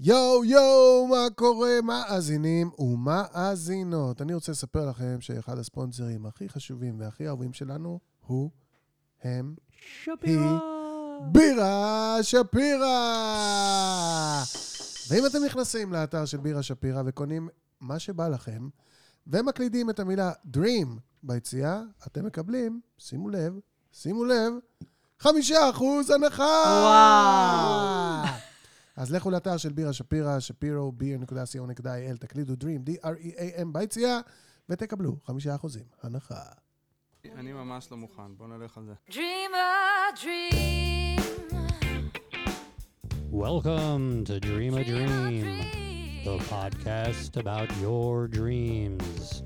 [0.00, 4.22] יואו, יואו, מה קורה, מאזינים ומאזינות?
[4.22, 8.50] אני רוצה לספר לכם שאחד הספונסרים הכי חשובים והכי אהובים שלנו הוא,
[9.22, 10.58] הם, שפירא.
[11.32, 12.88] בירה שפירא!
[15.08, 17.48] ואם אתם נכנסים לאתר של בירה שפירא וקונים
[17.80, 18.68] מה שבא לכם,
[19.26, 20.88] ומקלידים את המילה Dream
[21.22, 23.58] ביציאה, אתם מקבלים, שימו לב,
[23.92, 24.52] שימו לב,
[25.18, 26.42] חמישה אחוז הנחה!
[26.82, 28.51] וואו.
[28.96, 34.20] אז לכו לאתר של בירה שפירא, שפירו, beer.co.il, תקלידו Dream, D-R-E-A-M ביציאה,
[34.68, 36.42] ותקבלו חמישה אחוזים הנחה.
[37.36, 38.92] אני ממש לא מוכן, בוא נלך על זה.
[39.10, 41.20] Dream a dream.
[43.32, 45.46] Welcome to Dream a Dream,
[46.24, 49.42] the podcast about your dreams.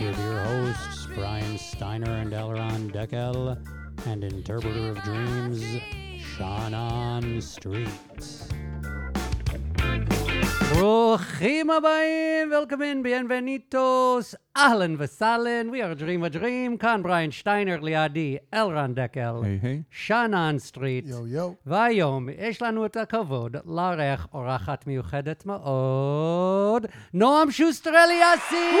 [0.00, 3.38] With your hosts, Brian Steiner and Elron Deckel,
[4.06, 5.60] and interpreter of dreams,
[6.38, 8.52] Shaanan Streett.
[10.74, 17.80] ברוכים הבאים, Welcome in, bienvenidos, אהלן וסהלן, We are Dream a Dream, כאן בריין שטיינר
[17.80, 19.82] לידי, אלרן דקל, היי היי.
[19.90, 21.04] שאנן סטריט.
[21.08, 21.54] יואו יואו.
[21.66, 28.76] והיום יש לנו את הכבוד לארח אורחת מיוחדת מאוד, נועם שוסטר אליאסי!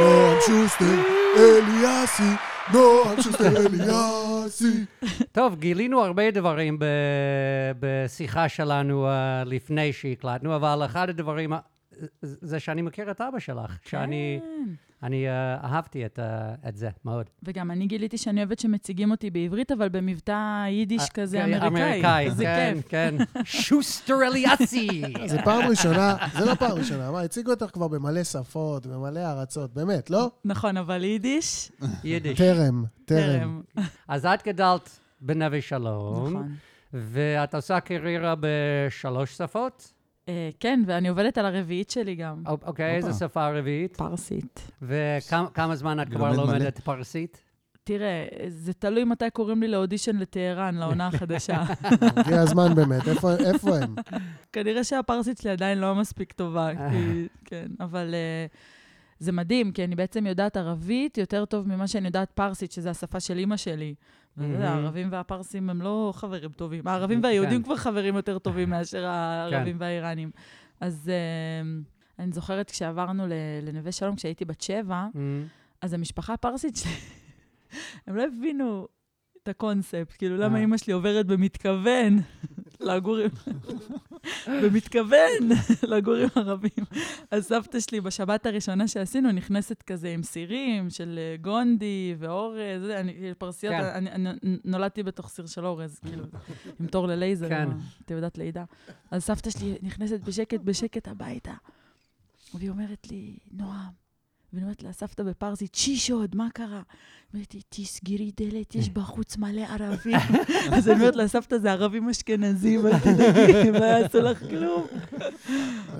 [0.00, 0.94] נועם שוסטר
[1.36, 2.32] אליאסי,
[2.72, 4.84] נועם שוסטר אליאסי.
[5.32, 6.78] טוב, גילינו הרבה דברים
[7.80, 11.52] בשיחה שלנו uh, לפני שהקלטנו, אבל אחד הדברים
[12.22, 14.72] זה שאני מכיר את אבא שלך, שאני כן.
[15.04, 17.30] אני, uh, אהבתי את, uh, את זה מאוד.
[17.42, 21.68] וגם אני גיליתי שאני אוהבת שמציגים אותי בעברית, אבל במבטא יידיש אה, כזה אמריקאי.
[21.68, 22.88] אמריקאי, זה כן, כיף.
[22.88, 23.14] כן.
[23.44, 25.02] שוסטר אליאסי!
[25.26, 29.74] זה פעם ראשונה, זה לא פעם ראשונה, מה, הציגו אותך כבר במלא שפות, במלא ארצות,
[29.74, 30.30] באמת, לא?
[30.44, 31.72] נכון, אבל יידיש,
[32.04, 32.38] יידיש.
[32.38, 33.62] טרם, טרם.
[33.74, 33.84] טרם.
[34.08, 36.28] אז את גדלת בנווה שלום.
[36.28, 36.54] נכון.
[36.92, 39.93] ואת עושה קריירה בשלוש שפות?
[40.28, 42.42] אה, כן, ואני עובדת על הרביעית שלי גם.
[42.46, 43.12] אוקיי, איזה.
[43.12, 43.96] שפה רביעית?
[43.96, 44.70] פרסית.
[44.82, 46.32] וכמה זמן את כבר.
[46.32, 47.42] לומדת פרסית?
[47.84, 51.62] תראה, זה תלוי מתי קוראים לי לאודישן לטהרן, לעונה החדשה.
[52.16, 53.94] הגיע הזמן באמת, איפה- הם?
[54.52, 58.54] כנראה שהפרסית שלי עדיין לא מספיק טובה, כי, כן, אבל uh,
[59.18, 63.20] זה מדהים, כי אני בעצם יודעת ערבית יותר טוב ממה שאני יודעת פרסית, שזו השפה
[63.20, 63.94] של אימא שלי.
[64.38, 66.86] הערבים והפרסים הם לא חברים טובים.
[66.88, 67.64] הערבים והיהודים כן.
[67.64, 70.30] כבר חברים יותר טובים מאשר הערבים והאיראנים.
[70.80, 73.26] אז uh, אני זוכרת כשעברנו
[73.62, 75.06] לנווה שלום, כשהייתי בת שבע.
[75.80, 76.92] אז המשפחה הפרסית שלי,
[78.06, 78.88] הם לא הבינו
[79.44, 80.60] את הקונספט, כאילו, למה אה.
[80.60, 82.18] אימא שלי עוברת במתכוון
[82.80, 83.30] לגור עם...
[84.62, 85.48] במתכוון
[85.92, 86.84] לגור עם ערבים.
[87.30, 93.00] אז סבתא שלי, בשבת הראשונה שעשינו, נכנסת כזה עם סירים של אה, גונדי ואורז, זה,
[93.00, 93.84] אני, כאילו, פרסיות, כן.
[93.84, 94.30] אני, אני
[94.64, 96.24] נולדתי בתוך סיר של אורז, כאילו,
[96.80, 97.68] עם תור ללייזר, כן.
[98.04, 98.64] תעודת לידה.
[99.10, 101.54] אז סבתא שלי נכנסת בשקט בשקט הביתה,
[102.54, 104.03] והיא אומרת לי, נועם,
[104.54, 106.82] ואני אומרת לה, סבתא בפרסית, שישוד, מה קרה?
[107.34, 110.16] לי, תסגרי דלת, יש בחוץ מלא ערבים.
[110.76, 114.86] אז אני אומרת לה, סבתא, זה ערבים אשכנזים, אל תדאגי, לא יעשו לך כלום.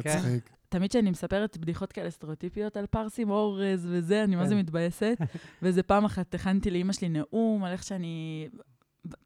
[0.03, 0.19] כן.
[0.19, 0.51] מצחיק.
[0.69, 4.61] תמיד כשאני מספרת בדיחות כאלה סטריאוטיפיות על פרסים, אורז וזה, אני מה זה כן.
[4.61, 5.19] מתבאסת.
[5.63, 8.49] ואיזה פעם אחת הכנתי לאימא שלי נאום על איך שאני...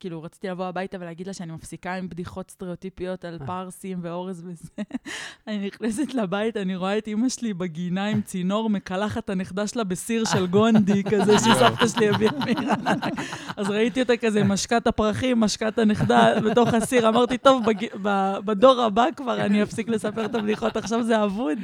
[0.00, 3.46] כאילו, רציתי לבוא הביתה ולהגיד לה שאני מפסיקה עם בדיחות סטריאוטיפיות על אה.
[3.46, 4.68] פרסים ואורז וזה.
[5.46, 9.84] אני נכנסת לבית, אני רואה את אימא שלי בגינה עם צינור, מקלחת את הנכדה שלה
[9.84, 12.98] בסיר של גונדי, כזה שסבתא שלי הביאה מאיראן.
[13.56, 17.08] אז ראיתי אותה כזה, משקת הפרחים, משקת הנכדה בתוך הסיר.
[17.08, 17.86] אמרתי, טוב, בג...
[18.02, 18.38] ב...
[18.44, 21.58] בדור הבא כבר אני אפסיק לספר את הבדיחות, עכשיו זה אבוד.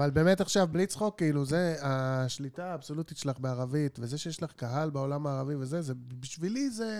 [0.00, 4.90] אבל באמת עכשיו, בלי צחוק, כאילו, זה השליטה האבסולוטית שלך בערבית, וזה שיש לך קהל
[4.90, 6.92] בעולם הערבי וזה, זה, בשבילי זה...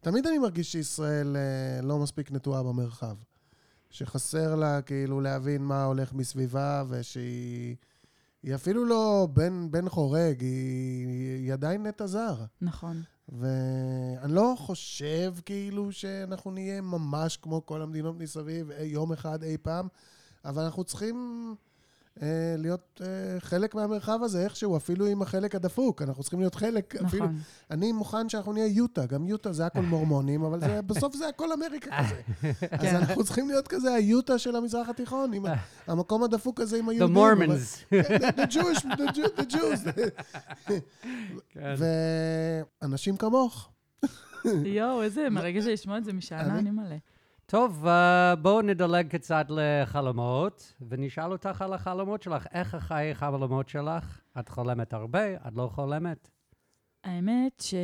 [0.00, 3.16] תמיד אני מרגיש שישראל אה, לא מספיק נטועה במרחב.
[3.90, 7.76] שחסר לה כאילו להבין מה הולך מסביבה, ושהיא
[8.42, 12.44] היא אפילו לא בן, בן חורג, היא, היא עדיין נטע זר.
[12.60, 13.02] נכון.
[13.28, 19.88] ואני לא חושב כאילו שאנחנו נהיה ממש כמו כל המדינות מסביב יום אחד אי פעם,
[20.44, 21.16] אבל אנחנו צריכים
[22.22, 22.26] אה,
[22.58, 23.06] להיות אה,
[23.40, 26.02] חלק מהמרחב הזה איכשהו, אפילו עם החלק הדפוק.
[26.02, 27.24] אנחנו צריכים להיות חלק, אפילו...
[27.24, 27.38] נכון.
[27.70, 31.52] אני מוכן שאנחנו נהיה יוטה, גם יוטה זה הכל מורמונים, אבל זה, בסוף זה הכל
[31.52, 32.14] אמריקה כזה.
[32.70, 32.96] אז כן.
[32.96, 35.44] אנחנו צריכים להיות כזה היוטה של המזרח התיכון, עם
[35.86, 37.16] המקום הדפוק הזה עם The היהודים.
[37.16, 37.84] Mormons.
[37.90, 39.90] כן, the- the Jewish, the Jew- the Jews.
[41.48, 41.74] כן.
[42.82, 43.68] ואנשים כמוך.
[44.64, 46.96] יואו, איזה מרגש לשמוע את זה אני- אני מלא.
[47.52, 52.46] טוב, אה, בואו נדלג קצת לחלומות, ונשאל אותך על החלומות שלך.
[52.52, 54.20] איך החיי החלומות שלך?
[54.40, 55.34] את חולמת הרבה?
[55.48, 56.30] את לא חולמת?
[57.04, 57.74] האמת ש...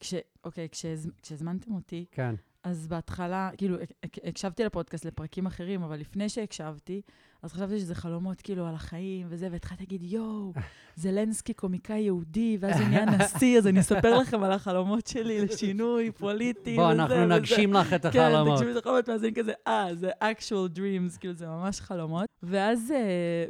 [0.00, 0.14] כש...
[0.44, 2.34] אוקיי, כשהז- כשהזמנתם אותי, כן.
[2.64, 7.00] אז בהתחלה, כאילו, הק- הק- הקשבתי לפודקאסט לפרקים אחרים, אבל לפני שהקשבתי,
[7.42, 10.52] אז חשבתי שזה חלומות כאילו על החיים וזה, והתחלתי להגיד, יואו,
[10.96, 16.10] זלנסקי קומיקאי יהודי, ואז הוא נהיה נשיא, אז אני אספר לכם על החלומות שלי לשינוי
[16.10, 16.76] פוליטי.
[16.76, 18.54] בוא, וזה אנחנו וזה." נגשים לך את כן, החלומות.
[18.58, 22.26] תקשיבי את החלומות, ואז אני כזה, אה, זה actual dreams, כאילו, זה ממש חלומות.
[22.42, 22.98] ואז, אה,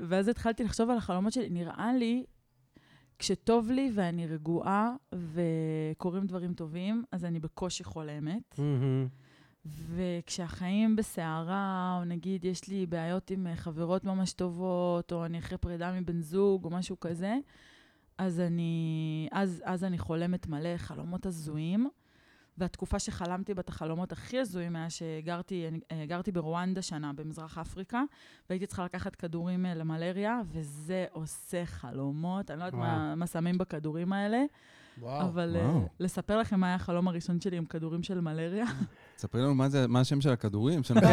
[0.08, 1.48] ואז התחלתי לחשוב על החלומות שלי.
[1.50, 2.24] נראה לי,
[3.22, 8.58] כשטוב לי ואני רגועה וקורים דברים טובים, אז אני בקושי חולמת.
[8.58, 9.08] מהמם.
[9.64, 15.58] וכשהחיים בסערה, או נגיד יש לי בעיות עם אה, חברות ממש טובות, או אני אחרי
[15.58, 17.36] פרידה מבן זוג, או משהו כזה,
[18.18, 21.88] אז אני, אז, אז אני חולמת מלא חלומות הזויים.
[22.58, 28.02] והתקופה שחלמתי בה את החלומות הכי הזויים היה שגרתי אה, גרתי ברואנדה שנה, במזרח אפריקה,
[28.50, 32.50] והייתי צריכה לקחת כדורים אה, למלריה, וזה עושה חלומות.
[32.50, 32.80] אני לא יודעת.
[32.80, 34.44] מה, מה שמים בכדורים האלה,
[34.98, 35.22] וואו.
[35.28, 35.88] אבל אה, וואו.
[36.00, 38.64] לספר לכם מה היה החלום הראשון שלי עם כדורים של מלריה.
[39.18, 40.82] ספרי לנו מה זה- מה השם של הכדורים.
[40.82, 41.00] שאני-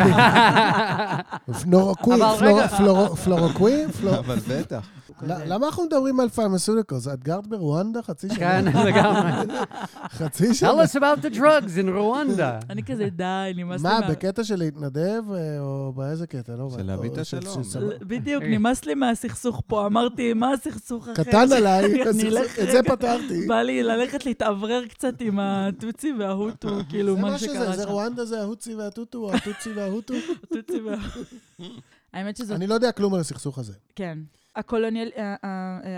[1.63, 2.67] פלורוקווי, אבל פלור- רגע.
[2.67, 3.85] פלור- פלורוקווי?
[4.01, 4.87] פלור- אבל בטח.
[5.27, 7.07] למה אנחנו מדברים על פרמסוליקוס?
[7.07, 8.37] את גרת ברואנדה חצי שנה?
[8.37, 9.31] כן, לגמרי.
[10.09, 10.69] חצי שנה?
[10.71, 12.65] Tell us about the drugs in Rwanda.
[12.69, 13.23] אני כזה, די,
[13.55, 14.07] נמאס לי מה, מה...
[14.09, 14.99] בקטע של להתנדב,
[15.33, 16.53] אה, או באיזה קטע?
[16.57, 17.63] לא של להביא את השלום.
[17.63, 19.85] של- ל- בדיוק, נמאס לי מהסכסוך פה.
[19.85, 21.23] אמרתי, מה הסכסוך אחר?
[21.23, 22.15] קטן עליי, את
[22.71, 22.83] זה.
[22.83, 23.47] פתרתי.
[23.47, 27.88] בא לי ללכת להתאוורר קצת עם הטוצי וההוטו, כאילו, מה שקרה זה שם.
[27.91, 30.13] רואנדה זה ההוצי והטוטו, או הטוצי וההוטו.
[30.43, 31.35] הטוצי וההוטו.
[32.13, 33.73] האמת שזאת, אני לא יודע כלום על הסכסוך הזה.
[33.95, 34.19] כן.
[34.55, 35.09] הקולוניאל,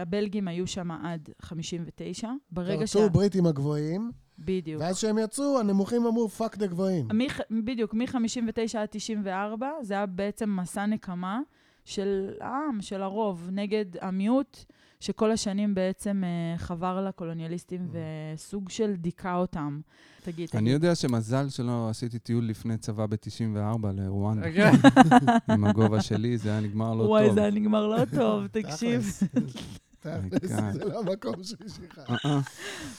[0.01, 2.29] הבלגים היו שם עד 59.
[2.51, 2.99] ברגע שה...
[2.99, 4.81] פרצו בריטים הגבוהים, בדיוק.
[4.81, 7.07] ואז כשהם יצאו, הנמוכים אמרו, fuck the גבוהים.
[7.51, 11.39] בדיוק, מ-59 עד 94, זה היה בעצם מסע נקמה
[11.85, 14.65] של העם, של הרוב, נגד המיעוט,
[15.01, 19.81] שכל השנים בעצם אה, חבר לקולוניאליסטים וסוג של דיכא אותם.
[20.23, 20.73] תגיד, אני תגיד.
[20.73, 24.51] יודע שמזל שלא עשיתי טיול לפני צבא ב-94 לרואנדה.
[24.51, 24.71] כן.
[25.53, 27.35] עם הגובה שלי, זה היה נגמר לא וואי, טוב.
[27.35, 29.05] זה היה נגמר לא טוב, תקשיב.
[29.99, 30.51] תכלס.
[30.71, 31.99] זה לא המקום שלי שלך.
[32.09, 32.39] אה, אה.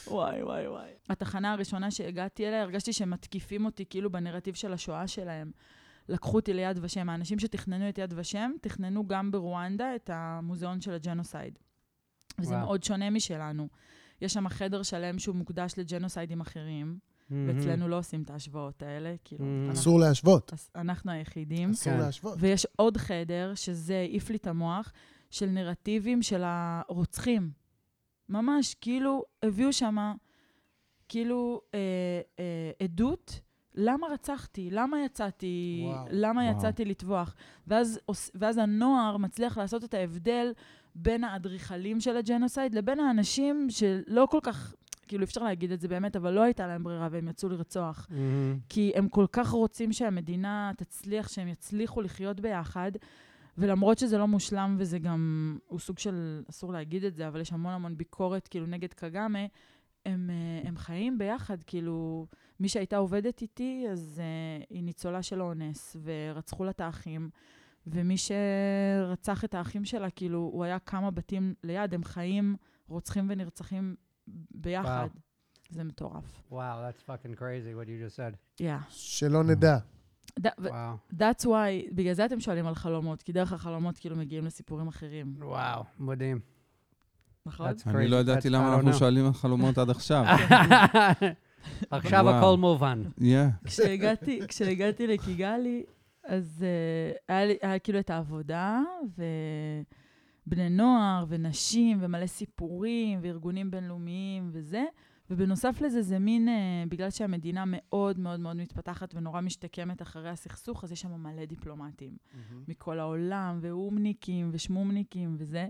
[0.07, 0.91] וואי, וואי, וואי.
[1.09, 5.51] התחנה הראשונה שהגעתי אליה, הרגשתי שהם מתקיפים אותי כאילו בנרטיב של השואה שלהם.
[6.09, 7.09] לקחו אותי ליד ושם.
[7.09, 11.59] האנשים שתכננו את יד ושם, תכננו גם ברואנדה את המוזיאון של הג'נוסייד.
[12.39, 12.67] וזה וואו.
[12.67, 13.69] מאוד שונה משלנו.
[14.21, 16.99] יש שם חדר שלם שהוא מוקדש לג'נוסיידים אחרים,
[17.31, 19.49] ואצלנו לא עושים את ההשוואות האלה, כאילו, Mhm.
[19.69, 20.53] אנחנו- אסור להשוות.
[20.77, 21.71] אנחנו היחידים.
[21.71, 21.99] אסור כן.
[21.99, 22.35] להשוות.
[22.41, 24.93] ויש עוד חדר, שזה העיף לי את המוח,
[25.31, 27.51] של נרטיבים של הרוצחים.
[28.29, 29.97] ממש, כאילו, הביאו שם,
[31.09, 31.79] כאילו, אה,
[32.39, 33.41] אה, עדות,
[33.75, 34.69] למה רצחתי?
[34.71, 35.83] למה יצאתי?
[35.87, 36.07] וואו.
[36.11, 36.57] למה וואו.
[36.59, 37.35] יצאתי לטבוח?
[37.67, 38.01] ואז,
[38.35, 40.53] ואז הנוער מצליח לעשות את ההבדל
[40.95, 44.75] בין האדריכלים של הג'נוסייד לבין האנשים שלא כל כך,
[45.09, 48.07] כאילו, אפשר להגיד את זה באמת, אבל לא הייתה להם ברירה והם יצאו לרצוח.
[48.11, 48.59] מהמם.
[48.69, 52.93] כי הם כל כך רוצים שהמדינה תצליח, שהם יצליחו לחיות ביחד,
[53.59, 57.53] ולמרות שזה לא מושלם וזה גם, הוא סוג של, אסור להגיד את זה, אבל יש
[57.53, 59.47] המון המון ביקורת כאילו נגד קגאמה,
[60.07, 62.27] הם, אה, הם חיים ביחד, כאילו,
[62.61, 67.31] מי שהייתה עובדת איתי, אז uh, היא ניצולה של אונס, ורצחו לה את האחים,
[67.87, 72.57] ומי שרצח את האחים שלה, כאילו, הוא היה כמה בתים ליד, הם חיים,
[72.89, 73.95] רוצחים ונרצחים
[74.51, 75.07] ביחד.
[75.09, 75.21] וואו.
[75.71, 76.43] זה מטורף.
[76.51, 78.61] Wow, that's fucking crazy what you just said.
[78.61, 78.65] Yeah.
[78.89, 79.79] שלא נדע.
[80.41, 80.45] Wow.
[81.13, 85.35] That's why, בגלל זה אתם שואלים על חלומות, כי דרך החלומות כאילו מגיעים לסיפורים אחרים,
[85.39, 86.41] וואו, מדהים.
[87.47, 87.71] נכון?
[87.71, 88.09] That's אני crazy.
[88.09, 88.93] לא ידעתי למה אנחנו.
[88.93, 90.25] שואלים על חלומות עד עכשיו.
[91.91, 92.37] עכשיו וואו.
[92.37, 93.03] הכל מובן.
[94.49, 95.85] כשהגעתי לקיגאלי,
[96.25, 98.83] אז uh, היה, לי, היה כאילו את העבודה,
[100.47, 104.85] ובני נוער, ונשים, ומלא סיפורים, וארגונים בינלאומיים וזה.
[105.31, 110.85] ובנוסף לזה, זה מין, uh, בגלל שהמדינה מאוד מאוד מאוד מתפתחת ונורא משתקמת אחרי הסכסוך,
[110.85, 112.17] אז יש שם מלא דיפלומטים.
[112.69, 115.69] מכל העולם, ואומניקים ושמומניקים וזה.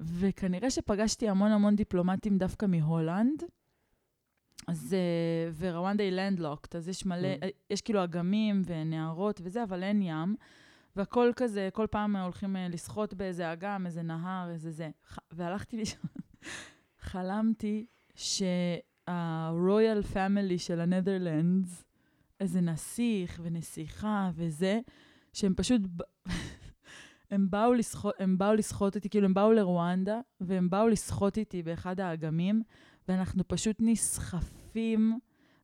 [0.00, 3.42] וכנראה שפגשתי המון המון דיפלומטים דווקא מהולנד.
[4.66, 7.46] אז, אה, ורואנדה היא לנדלוקט, אז יש מלא, Mm.
[7.70, 10.36] יש כאילו אגמים ונהרות וזה, אבל אין ים.
[10.96, 14.90] והכל כזה, כל פעם הולכים אה, לשחות באיזה אגם, איזה נהר, איזה זה.
[15.30, 16.10] והלכתי לישון,
[17.10, 21.84] חלמתי שהרויאל פמילי של הנדרלנדס,
[22.40, 24.80] איזה נסיך ונסיכה וזה,
[25.32, 25.80] שהם פשוט...
[27.30, 31.62] הם באו, לשחות, הם באו לשחות איתי, כאילו הם באו לרואנדה, והם באו לשחות איתי
[31.62, 32.62] באחד האגמים,
[33.08, 35.18] ואנחנו פשוט נסחפים,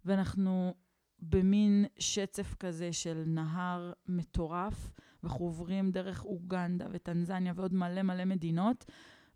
[0.04, 0.74] ואנחנו
[1.20, 4.90] במין שצף כזה של נהר מטורף,
[5.22, 8.84] ואנחנו עוברים דרך אוגנדה וטנזניה ועוד מלא מלא מדינות,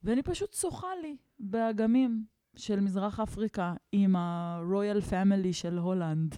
[0.04, 2.24] ואני פשוט שוחה לי באגמים
[2.56, 6.36] של מזרח אפריקה עם ה-Royal Family של הולנד.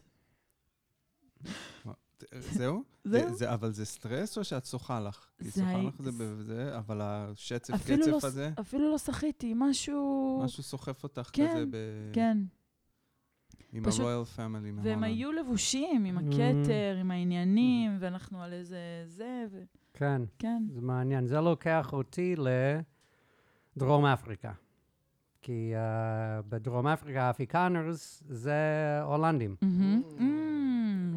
[2.32, 2.91] זהו?
[3.04, 3.28] זהו.
[3.30, 5.26] זה- זה- אבל זה סטרס או שאת שוחה לך?
[5.38, 8.98] כי זה שוחה הי- לך זה בזה, אבל השצף לא קצף ס- הזה, אפילו לא
[8.98, 10.40] שחיתי, משהו...
[10.44, 11.76] משהו סוחף אותך כן, כזה ב...
[12.12, 12.38] כן.
[13.72, 14.86] עם פשוט- ה royal family מהולנד.
[14.86, 16.18] והם היו לבושים עם.
[16.18, 19.46] הכתר, עם העניינים, ואנחנו על איזה זה,
[19.94, 20.62] כן, וכן.
[20.74, 21.26] זה מעניין.
[21.26, 22.34] זה לוקח אותי
[23.76, 24.52] לדרום אפריקה.
[25.42, 25.78] כי uh,
[26.48, 28.54] בדרום אפריקה, האפריקנרס זה
[29.04, 29.56] הולנדים.
[29.62, 30.02] מהמם.
[30.18, 30.22] Mm,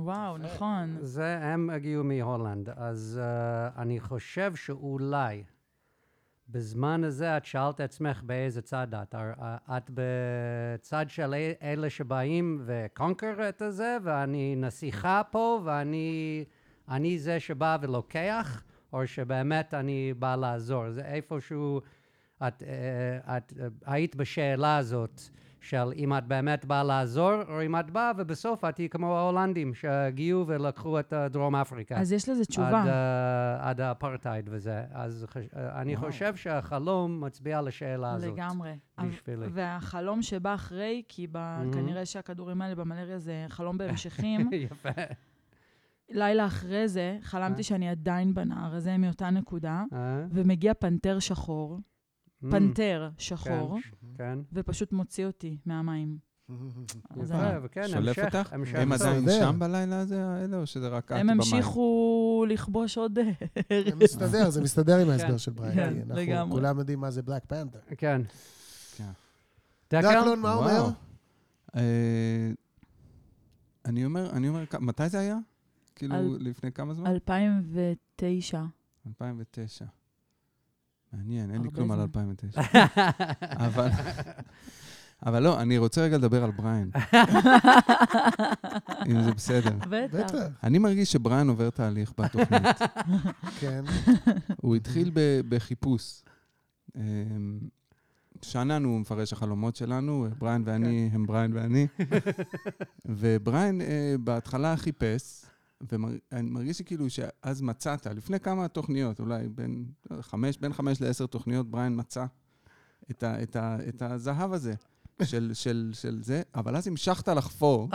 [0.06, 0.98] וואו, נכון.
[1.02, 2.70] זה, הם הגיעו מהולנד.
[2.70, 5.44] אז uh, אני חושב שאולי
[6.50, 9.16] בזמן הזה את שאלת עצמך באיזה צד את.
[9.16, 9.44] uh,
[9.78, 16.46] את בצד של אל- אלה שבאים וקונקר את הזה, ואני נסיכה פה, ואני
[16.90, 20.92] אני זה שבא ולוקח, או שבאמת אני בא לעזור.
[20.92, 21.82] זה איפשהו,
[22.48, 25.22] את, אה, את אה, היית בשאלה הזאת.
[25.66, 29.74] של אם את באמת באה לעזור, או אם את באה ובסוף את תהיי כמו ההולנדים
[29.74, 31.98] שהגיעו ולקחו את אה, דרום אפריקה.
[31.98, 32.82] אז יש לזה תשובה.
[32.82, 34.84] עד, אה, עד האפרטהייד וזה.
[34.92, 35.44] אז חש...
[35.56, 36.12] אה, אני וואו.
[36.12, 38.34] חושב שהחלום מצביע על השאלה הזאת.
[38.34, 38.72] לגמרי.
[39.04, 39.46] בשבילי.
[39.52, 41.74] והחלום שבא אחרי, כי ב- מהמם.
[41.74, 44.50] כנראה שהכדורים האלה במלריה זה חלום בהמשכים.
[44.72, 44.90] יפה.
[46.10, 47.18] לילה אחרי זה?
[47.22, 49.84] חלמתי שאני עדיין בנהר הזה מאותה נקודה?
[50.32, 51.80] ומגיע פנתר שחור,
[52.42, 53.80] פנתר שחור,
[54.18, 54.40] כן.
[54.54, 56.18] ופשוט מוציא אותי מהמים.
[57.88, 58.54] שולף אותך?
[58.54, 58.92] הם.
[58.92, 61.30] עדיין שם בלילה הזה, האלה, או שזה רק את הם במים?
[61.30, 63.20] המשיכו לכבוש עוד
[63.70, 65.38] זה מסתדר, זה מסתדר עם ההסבר כן.
[65.38, 65.76] של בריין.
[65.76, 66.52] כן, אנחנו לגמרי.
[66.52, 67.80] כולם יודעים מה זה בלק פנתר.
[67.98, 68.22] כן.
[68.96, 69.12] כן.
[69.92, 70.02] דקל?
[70.02, 70.90] דקלון, מה אומר?
[71.76, 72.52] אה,
[73.86, 75.38] אני אומר, אני אומר, מתי זה היה?
[75.96, 77.08] כאילו, לפני כמה זמן?
[77.08, 78.64] 2009.
[79.08, 79.86] 2009.
[81.16, 82.04] מעניין, אין לי כלום על זמן.
[82.04, 82.62] 2009.
[83.66, 83.90] אבל...
[85.26, 86.92] אבל לא, אני רוצה רגע לדבר על בריין,
[89.08, 89.78] אם זה בסדר.
[89.90, 90.32] בטח.
[90.64, 92.78] אני מרגיש שבריין עובר תהליך בתוכנית.
[93.60, 93.84] כן.
[94.62, 95.12] הוא התחיל
[95.50, 96.24] בחיפוש.
[96.96, 97.60] אמ,
[98.42, 101.88] שאנן הוא מפרש החלומות שלנו, בריין ואני הם בריין ואני.
[103.06, 105.46] ובריין אה, בהתחלה חיפש,
[105.82, 109.86] ואני מרגיש שכאילו שאז מצאת, לפני כמה תוכניות, אולי בין
[110.22, 112.26] חמש, בין חמש לעשר תוכניות, בריין מצא
[113.12, 114.74] את, ה, את, ה, את הזהב הזה
[115.24, 117.90] של, של, של זה, אבל אז המשכת לחפור,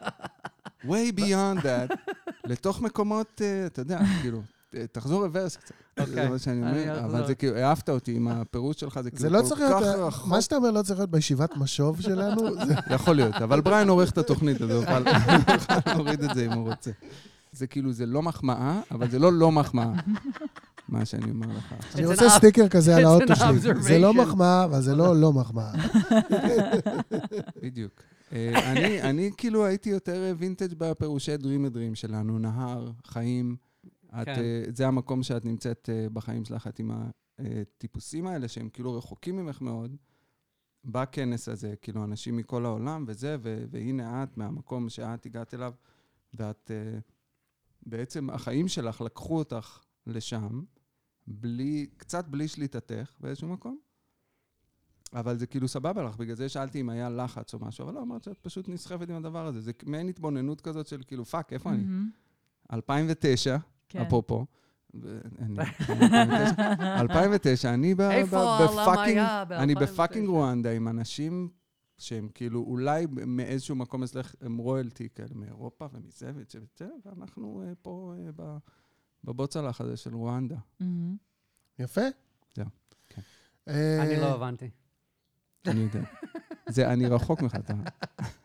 [0.90, 1.96] way beyond that,
[2.44, 4.42] לתוך מקומות, אה, אתה יודע, כאילו,
[4.92, 5.74] תחזור רוורס קצת.
[5.96, 7.04] זה אוקיי, מה שאני אני אומר, אחזור.
[7.18, 9.80] אבל זה כאילו, העפת אותי עם הפירוש שלך, זה זה כאילו לא כל צריך כך
[9.80, 10.28] להיות, רחוק.
[10.28, 12.40] מה שאתה אומר לא צריך להיות בישיבת משוב שלנו.
[12.66, 15.14] זה- יכול להיות, אבל בריין עורך את התוכנית הזו, אבל הוא
[15.54, 16.90] יוכל להוריד את זה אם הוא רוצה.
[17.52, 19.92] זה כאילו, זה לא מחמאה, אבל זה לא לא מחמאה,
[20.88, 21.74] מה שאני אומר לך.
[21.94, 23.58] אני רוצה סטיקר כזה על האוטו שלי.
[23.80, 24.14] זה לא.
[24.14, 25.72] מחמאה, אבל זה לא לא מחמאה.
[27.62, 27.92] בדיוק.
[28.32, 33.56] אה, אני, אני כאילו הייתי יותר וינטג' בפירושי Dream a Dream שלנו, נהר, חיים.
[34.22, 34.40] את, כן.
[34.40, 36.90] אה, זה המקום שאת נמצאת אה, בחיים שלך, את עם
[37.38, 39.96] הטיפוסים האלה, שהם כאילו רחוקים ממך מאוד,
[40.84, 45.72] בכנס הזה, כאילו אנשים מכל העולם וזה, ו- והנה את מהמקום שאת הגעת אליו,
[46.34, 46.98] ואת, אה,
[47.86, 50.62] בעצם החיים שלך לקחו אותך לשם,
[51.26, 53.78] בלי, קצת בלי שליטתך באיזשהו מקום.
[55.12, 58.02] אבל זה כאילו סבבה לך, בגלל זה שאלתי אם היה לחץ או משהו, אבל לא,
[58.02, 59.60] אמרת שאת פשוט נסחפת עם הדבר הזה.
[59.60, 61.84] זה מעין התבוננות כזאת של כאילו, fuck, איפה אני?
[61.84, 62.10] מהמם.
[62.72, 63.56] 2009,
[63.88, 64.00] כן.
[64.00, 64.46] אפרופו,
[64.94, 65.58] ו- אני-
[67.00, 67.94] 2009, 2009, אני
[68.74, 69.18] ב fucking,
[69.52, 71.48] אני ב fucking רואנדה עם אנשים
[71.98, 77.72] שהם כאילו אולי מאיזשהו מקום אצלך הם royalty כאלה, מאירופה ומזה וזה וזה, ואנחנו אה,
[77.82, 78.56] פה אה, ב-
[79.24, 80.56] בבוץ לח הזה של רואנדה.
[80.80, 81.16] מהמם.
[81.78, 82.00] יפה.
[82.56, 82.66] זהו,
[83.08, 83.22] כן.
[83.68, 84.70] אה, אני לא הבנתי.
[85.66, 86.00] אני יודע.
[86.68, 87.74] זה, אני רחוק ממך, אתה...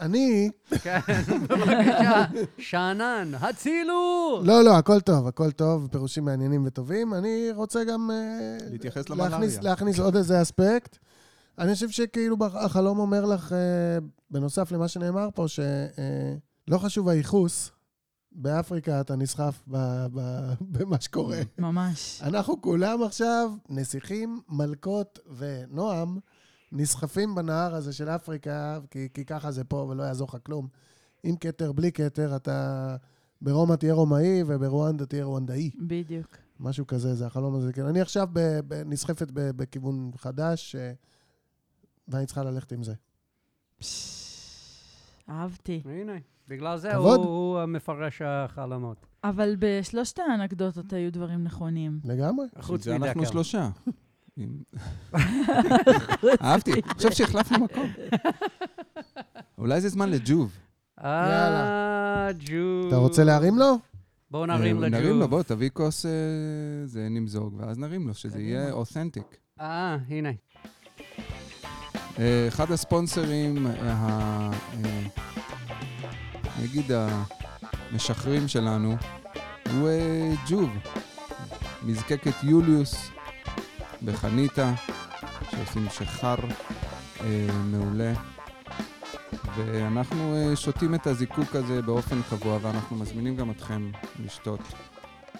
[0.00, 0.50] אני...
[0.82, 0.98] כן,
[1.48, 2.24] בבקשה.
[2.58, 4.40] שאנן, הצילו!
[4.44, 7.14] לא, לא, הכל טוב, הכל טוב, פירושים מעניינים וטובים.
[7.14, 8.10] אני רוצה גם...
[8.10, 9.60] אה, להתייחס להכניס- למלאריה.
[9.62, 10.98] להכניס עוד איזה אספקט.
[11.58, 13.58] אני חושב שכאילו החלום אומר לך, אה,
[14.30, 17.70] בנוסף למה שנאמר פה, שלא חשוב הייחוס,
[18.32, 21.38] באפריקה אתה נסחף ב- ב- במה שקורה.
[21.58, 22.20] ממש.
[22.22, 26.18] אנחנו כולם עכשיו נסיכים, מלכות ונועם,
[26.72, 30.68] נסחפים בנהר הזה של אפריקה, כי, כי ככה זה פה ולא יעזור לך כלום.
[31.22, 32.96] עם כתר, בלי כתר, אתה
[33.42, 35.70] ברומא תהיה רומאי וברואנדה תהיה רואנדאי.
[35.78, 36.36] בדיוק.
[36.60, 37.72] משהו כזה, זה החלום הזה.
[37.72, 37.86] כן.
[37.86, 40.92] אני עכשיו ב, ב, נסחפת ב, בכיוון חדש, אה,
[42.08, 42.94] ואני צריכה ללכת עם זה.
[45.28, 45.82] אהבתי.
[45.84, 46.12] הנה,
[46.48, 47.20] בגלל זה כבוד.
[47.20, 49.06] הוא הוא מפרש החלומות.
[49.24, 52.00] אבל בשלושת האנקדוטות היו דברים נכונים.
[52.04, 52.46] לגמרי.
[52.60, 53.26] חוץ זה אנחנו.
[53.26, 53.68] שלושה.
[56.42, 56.72] אהבתי.
[56.86, 57.90] עכשיו שהחלפנו מקום.
[59.58, 60.52] אולי זה זמן לג'וב.
[61.04, 62.88] אה, ג'ו...
[62.88, 63.78] אתה רוצה להרים לו?
[64.30, 64.96] בואו נרים אה, לג'ו.
[64.98, 66.10] נרים לו, בוא, תביא כוס, אה,
[66.84, 69.36] זה נמזוג, ואז נרים לו, שזה יהיה אותנטיק.
[69.60, 70.30] אה, הנה.
[72.18, 74.50] אה, אחד הספונסרים, ה-
[76.62, 76.84] נגיד
[77.92, 78.96] המשחררים שלנו,
[79.72, 79.88] הוא
[80.48, 80.70] ג'וב,
[81.82, 83.10] מזקקת יוליוס
[84.04, 84.74] בחניתה,
[85.50, 86.36] שעושים שחר
[87.20, 88.12] אה, מעולה.
[89.56, 93.90] ואנחנו אה, שותים את הזיקוק הזה באופן קבוע, ואנחנו מזמינים גם אתכם
[94.24, 94.60] לשתות.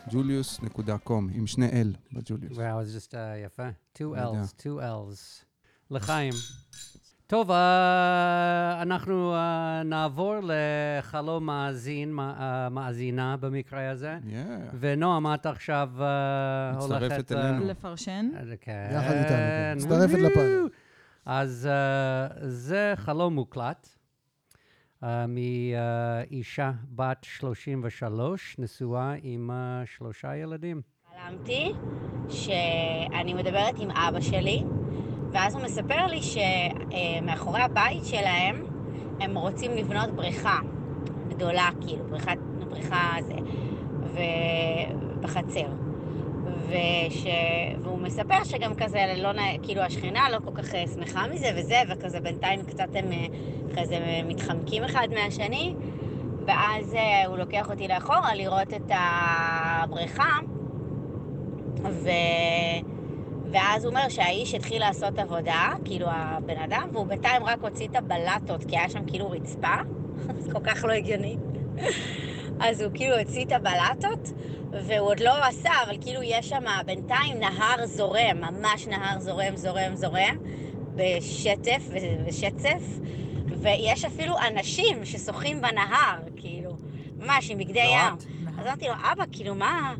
[0.08, 2.56] julius.com, עם שני L בג'וליוס.
[2.58, 3.68] וואו, זה just, אה, יפה.
[3.98, 4.42] two יודע.
[4.42, 5.44] L's, two L's.
[5.90, 6.32] לחיים.
[7.30, 14.18] טוב, אה, אנחנו אה, נעבור לחלום מאזין, מא- אה, מאזינה במקרה הזה.
[14.22, 14.74] Yeah.
[14.80, 15.90] ונועם, את עכשיו
[16.76, 17.32] מצטרפת הולכת...
[17.32, 17.64] אה, אלינו.
[17.66, 18.30] לפרשן.
[18.60, 18.88] כן.
[18.92, 19.74] יחד איתנו, כן.
[19.76, 20.18] מצטרפת.
[20.18, 20.68] לפאנל.
[21.26, 21.68] אז
[22.42, 23.88] זה חלום מוקלט
[25.28, 29.50] מאישה בת 33, נשואה עם
[29.84, 30.80] שלושה ילדים.
[31.26, 31.72] חלמתי
[32.28, 34.62] שאני מדברת עם אבא שלי,
[35.32, 38.64] ואז הוא מספר לי שמאחורי הבית שלהם
[39.20, 40.58] הם רוצים לבנות בריכה
[41.28, 42.32] גדולה, כאילו, בריכה,
[42.68, 43.34] בריכה זה,
[45.18, 45.68] ובחצר.
[46.68, 47.26] וש...
[47.82, 49.30] והוא מספר שגם כזה, לא,
[49.62, 53.26] כאילו השכנה לא כל כך אה, שמחה מזה וזה, וכזה בינתיים קצת הם אה,
[53.76, 55.74] כזה מתחמקים אחד מהשני,
[56.46, 60.38] ואז אה, הוא לוקח אותי לאחורה לראות את הבריכה,
[61.84, 62.08] ו...
[63.52, 67.96] ואז הוא אומר שהאיש התחיל לעשות עבודה, כאילו הבן אדם, והוא בינתיים רק הוציא את
[67.96, 69.74] הבלטות, כי היה שם כאילו רצפה,
[70.38, 71.36] זה כל כך לא הגיוני.
[72.60, 74.32] אז הוא כאילו הוציא את הבלטות,
[74.70, 79.96] והוא עוד לא עשה, אבל כאילו יש שם בינתיים נהר זורם, ממש נהר זורם, זורם,
[79.96, 80.36] זורם,
[80.94, 81.88] בשטף
[82.26, 82.82] ושצף,
[83.46, 86.76] ויש אפילו אנשים ששוחים בנהר, כאילו,
[87.18, 88.14] ממש עם בגדי ים.
[88.58, 89.94] אז אמרתי לו, אבא, כאילו, מה,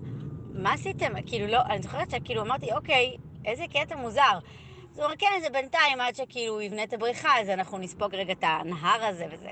[0.55, 1.13] מה עשיתם?
[1.27, 4.39] כאילו, לא, אני זוכרת שכאילו אמרתי, אוקיי, איזה קטע מוזר.
[4.93, 8.15] אז הוא אומר, כן, זה בינתיים, עד שכאילו הוא יבנה את הבריכה, אז אנחנו נספוג
[8.15, 9.51] רגע את הנהר הזה וזה.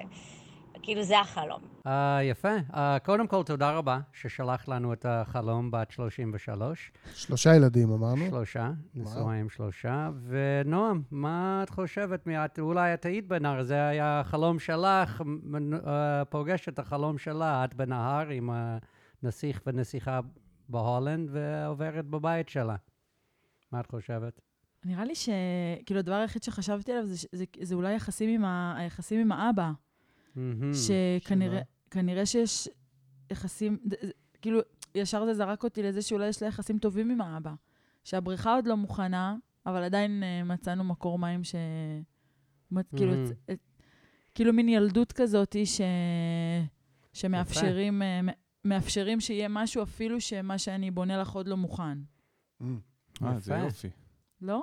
[0.87, 1.61] כאילו, זה החלום.
[1.87, 2.57] אה, יפה.
[2.75, 6.92] אה, קודם כל, תודה רבה ששלחת לנו את החלום בת 33.
[7.14, 8.27] שלושה ילדים, אמרנו.
[8.27, 10.11] שלושה, נשואה עם שלושה.
[10.29, 12.27] ונועם, מה את חושבת?
[12.27, 15.22] מי את, אולי את היית בנהר, זה היה החלום שלך,
[15.87, 18.51] אה, פוגש את החלום שלה, את בנהר עם
[19.22, 20.20] הנסיך ונסיכה
[20.68, 22.77] בהולנד, ועוברת בבית שלה.
[23.72, 24.40] מה את חושבת?
[24.85, 28.74] נראה לי שכאילו הדבר היחיד שחשבתי עליו זה, ש- זה, זה אולי יחסים עם, ה,
[28.79, 29.72] היחסים עם האבא.
[30.74, 32.68] שכנראה כנראה שיש
[33.33, 33.79] יחסים,
[34.42, 34.61] כאילו,
[34.94, 37.55] ישר זה זרק אותי לזה שאולי יש לה יחסים טובים עם האבא.
[38.05, 41.55] שהבריכה עוד לא מוכנה, אבל עדיין uh, מצאנו מקור מים ש...
[42.70, 43.12] מת- כאילו,
[43.52, 43.59] את-
[44.35, 45.81] כאילו מין ילדות כזאת ש...
[47.12, 48.20] שמאפשרים אה,
[48.64, 51.98] מאפשרים שיהיה משהו אפילו שמה שאני בונה לך עוד לא מוכן.
[53.22, 53.55] אה, זה.
[53.55, 53.88] יופי.
[54.42, 54.62] לא?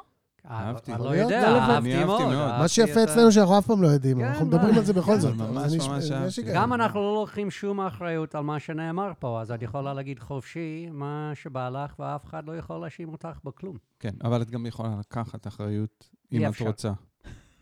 [0.49, 0.93] אה, אהבתי.
[0.93, 1.57] אני לא יודע, לא.
[1.57, 2.59] אהבתי אני אהבתי מאוד.
[2.59, 4.45] מה שיפה אצלנו שאנחנו אף פעם לא יודעים, כן, אנחנו?
[4.45, 5.35] מדברים על זה בכל כן, זאת.
[5.35, 6.41] ממש, ממש אהבתי.
[6.53, 10.89] גם אנחנו לא לוקחים שום אחריות על מה שנאמר פה, אז את יכולה להגיד חופשי
[10.91, 13.77] מה שבא לך, ואף אחד לא יכול להאשים אותך בכלום.
[13.99, 16.61] כן, אבל את גם יכולה לקחת אחריות, אם את.
[16.61, 16.91] רוצה.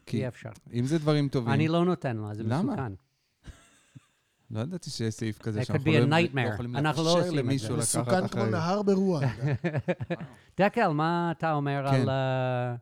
[0.05, 0.49] כי אי אפשר.
[0.73, 2.87] אם זה דברים טובים, אני לא נותן לה, זה למה?
[4.51, 6.53] לא ידעתי שיש סעיף כזה It שאנחנו could be a לא nightmare.
[6.53, 7.73] יכולים לא לאפשר למישהו זה.
[7.73, 8.49] לקחת מסוכן כמו אחריות.
[8.51, 9.23] נהר ברוח.
[10.59, 11.95] דקל, מה אתה אומר כן.
[12.01, 12.75] על, אה,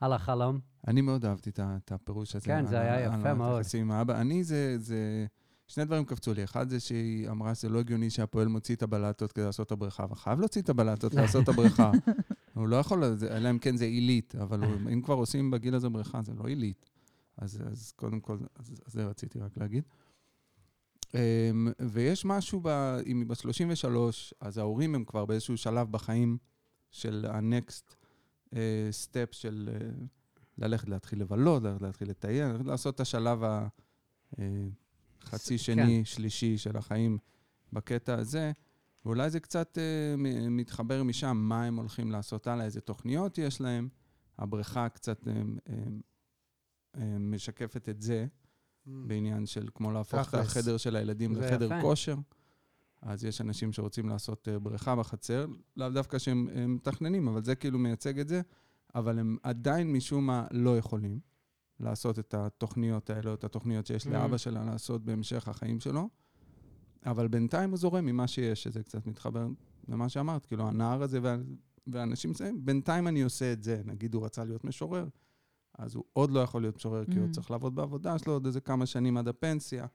[0.00, 0.58] על החלום?
[0.88, 2.44] אני מאוד אהבתי את הפירוש הזה.
[2.46, 3.56] כן, זה היה יפה מאוד.
[3.56, 4.20] היחסים עם האבא.
[4.20, 5.26] אני, זה, זה...
[5.68, 6.44] שני דברים קפצו לי.
[6.44, 10.04] אחד זה שהיא אמרה שזה לא הגיוני שהפועל מוציא את הבלטות כדי לעשות את הבריכה,
[10.04, 11.90] אבל חייב להוציא את הבלטות כדי לעשות את הבריכה.
[12.54, 15.74] הוא לא יכול, זה- אלא אם כן זה עילית, אבל הוא- אם כבר עושים בגיל
[15.74, 16.90] הזה בריכה, זה לא עילית.
[17.38, 19.84] אז, אז קודם כל, אז, אז זה רציתי רק להגיד.
[21.14, 22.68] אמ, ויש משהו, ב,
[23.06, 26.38] אם היא בת 33, אז ההורים הם כבר באיזשהו שלב בחיים
[26.90, 27.94] של ה-next
[28.50, 28.56] uh,
[29.04, 30.04] step של uh,
[30.58, 33.38] ללכת להתחיל לבלות, ללכת להתחיל לטייל, ללכת לעשות את השלב
[35.22, 37.18] החצי שני, שלישי של החיים
[37.72, 38.52] בקטע הזה.
[39.04, 43.88] ואולי זה קצת uh, מתחבר משם, מה הם הולכים לעשות הלאה, איזה תוכניות יש להם.
[44.38, 45.70] הבריכה קצת uh, uh,
[46.96, 48.26] uh, משקפת את זה.
[48.86, 50.34] בעניין של כמו להפוך את.
[50.34, 51.80] החדר של הילדים זה לחדר.
[51.80, 52.16] כושר.
[53.02, 55.46] אז יש אנשים שרוצים לעשות אה, בריכה בחצר,
[55.76, 58.40] לאו דווקא שהם הם מתכננים, אבל זה כאילו מייצג את זה,
[58.94, 61.20] אבל הם עדיין משום מה לא יכולים
[61.80, 64.10] לעשות את התוכניות האלה, את התוכניות שיש Mm.
[64.10, 66.08] לאבא שלה לעשות בהמשך החיים שלו,
[67.06, 69.46] אבל בינתיים הוא זורם ממה שיש, שזה קצת מתחבר
[69.88, 71.36] למה שאמרת, כאילו הנער הזה וה,
[71.86, 75.08] והאנשים מסיימים, בינתיים אני עושה את זה, נגיד הוא רצה להיות משורר,
[75.78, 77.30] אז הוא עוד לא יכול להיות משורר, כי הוא Mm.
[77.32, 79.86] צריך לעבוד בעבודה שלו עוד איזה כמה שנים עד הפנסיה.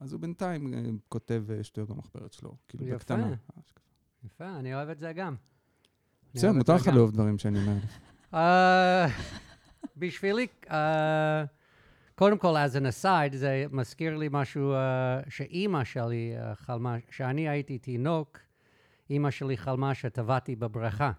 [0.00, 2.96] אז הוא בינתיים אה, כותב אה, שטויות במחברת שלו, כאילו יפה.
[2.96, 3.34] בקטנה.
[4.24, 5.34] יפה, אני אוהב את זה גם.
[6.34, 6.86] בסדר, מותר לך.
[6.86, 7.76] לאהוב דברים שאני אומר.
[8.34, 9.06] אה,
[9.96, 11.44] בשבילי, אה,
[12.14, 17.48] קודם כל, as an aside, זה מזכיר לי משהו אה, שאימא שלי אה, חלמה, כשאני
[17.48, 18.38] הייתי תינוק,
[19.10, 21.12] אימא שלי חלמה שטבעתי בבריכה.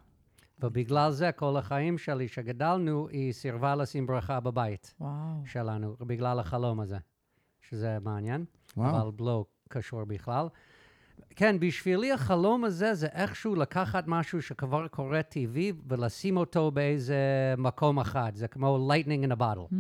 [0.64, 5.12] ובגלל זה, כל החיים שלי שגדלנו, היא סירבה לשים בריכה בבית וואו.
[5.46, 6.98] שלנו, בגלל החלום הזה,
[7.62, 8.46] שזה מעניין.
[8.78, 9.02] וואו.
[9.02, 10.48] אבל לא קשור בכלל.
[11.36, 17.18] כן, בשבילי החלום הזה זה איכשהו לקחת משהו שכבר קורה טבעי ולשים אותו באיזה
[17.58, 18.32] מקום אחד.
[18.36, 19.72] זה כמו lightning in a bottle.
[19.72, 19.76] Mm.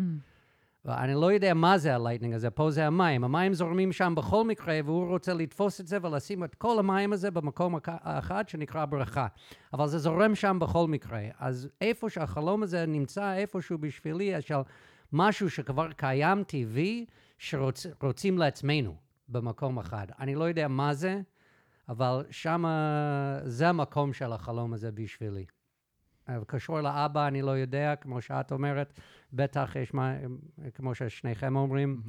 [0.86, 3.24] ואני לא יודע מה זה ה lightning הזה, פה זה המים.
[3.24, 7.32] המים זורמים שם בכל מקרה, והוא רוצה לתפוס את זה ולשים את כל המים הזה
[7.32, 9.28] במקום האחד שנקרא בריכה.
[9.74, 11.22] אבל זה זורם שם בכל מקרה.
[11.39, 14.56] אז איפה שהחלום הזה נמצא, איפשהו בשבילי, של
[15.13, 17.06] משהו שכבר קיים טבעי,
[17.38, 18.96] שרוצים לעצמנו
[19.30, 20.08] במקום אחד.
[20.19, 21.22] אני לא יודע מה זה,
[21.89, 22.65] אבל שם
[23.43, 25.46] זה המקום של החלום הזה בשבילי.
[26.29, 28.93] אה, קשור לאבא, אני לא יודע, כמו שאת אומרת,
[29.33, 30.13] בטח יש מה,
[30.75, 32.01] כמו ששניכם אומרים,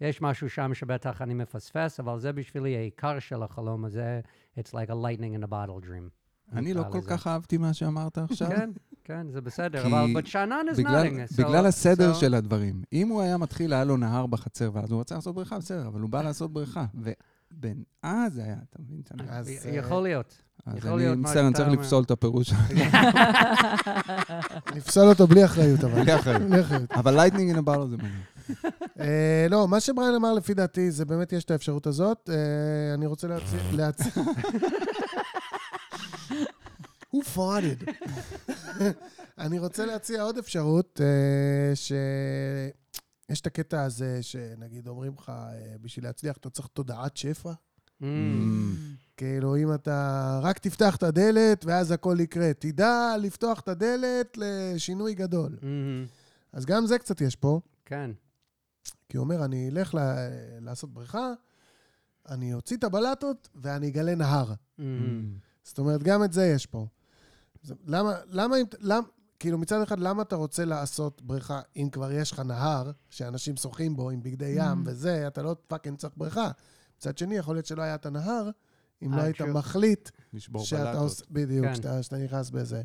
[0.00, 4.20] יש משהו שם שבטח אני מפספס, אבל זה בשבילי העיקר של החלום הזה,
[4.58, 6.10] it's like a lightning in a bottle dream.
[6.52, 7.08] אני לא כל לזה.
[7.08, 8.48] כך אהבתי מה שאמרת עכשיו.
[8.48, 8.70] כן,
[9.04, 11.32] כן, זה בסדר, אבל but שאנן is בגלל, nothing.
[11.32, 12.82] so- בגלל הסדר so- של הדברים.
[12.92, 16.00] אם הוא היה מתחיל, היה לו נהר בחצר, ואז הוא רצה לעשות בריכה, בסדר, אבל
[16.00, 16.86] הוא בא לעשות בריכה.
[16.94, 19.02] ובין אז היה, אתה מבין?
[19.14, 19.28] מבין?
[19.28, 20.42] אז, אה, יכול להיות.
[20.66, 21.68] אז אני מצטער, אני צריך.
[21.68, 22.52] לפסול את הפירוש.
[24.76, 26.04] לפסול אותו בלי אחריות, אבל.
[26.04, 26.14] בלי
[26.60, 26.92] אחריות.
[26.92, 28.22] אבל לייטנינג אין הבאלו זה מעניין.
[29.00, 32.30] אה, לא, מה שבריין אמר לפי דעתי, זה באמת יש את האפשרות הזאת.
[32.32, 33.28] אה, אני רוצה
[33.72, 34.10] להציע...
[37.10, 37.76] הוא פארדד.
[39.38, 45.32] אני רוצה להציע עוד אפשרות, אה, שיש את הקטע הזה, שנגיד אומרים לך,
[45.80, 47.52] בשביל להצליח אתה צריך תודעת שפע.
[49.20, 52.50] כאילו, אם אתה רק תפתח את הדלת, ואז הכל יקרה.
[52.58, 55.58] תדע לפתוח את הדלת לשינוי גדול.
[55.60, 55.64] Mhm.
[56.52, 57.60] אז גם זה קצת יש פה.
[57.84, 58.10] כן.
[59.08, 59.98] כי הוא אומר, אני אלך ל-
[60.60, 61.32] לעשות בריכה,
[62.28, 64.52] אני אוציא את הבלטות ואני אגלה נהר.
[64.78, 64.82] Mhm.
[65.62, 66.86] זאת אומרת, גם את זה יש פה.
[67.62, 69.06] זה- למה, למה למה,
[69.38, 73.96] כאילו מצד אחד, למה אתה רוצה לעשות בריכה אם כבר יש לך נהר, שאנשים שוחים
[73.96, 74.90] בו עם בגדי ים Mm.
[74.90, 76.50] וזה, אתה לא fucking צריך בריכה.
[76.98, 78.50] מצד שני, יכול להיות שלא היה את הנהר,
[79.02, 80.98] אם לא אה, היית מחליט שאתה.
[80.98, 81.74] עושה, בדיוק, כן.
[82.02, 82.82] שאתה, נכנס בזה.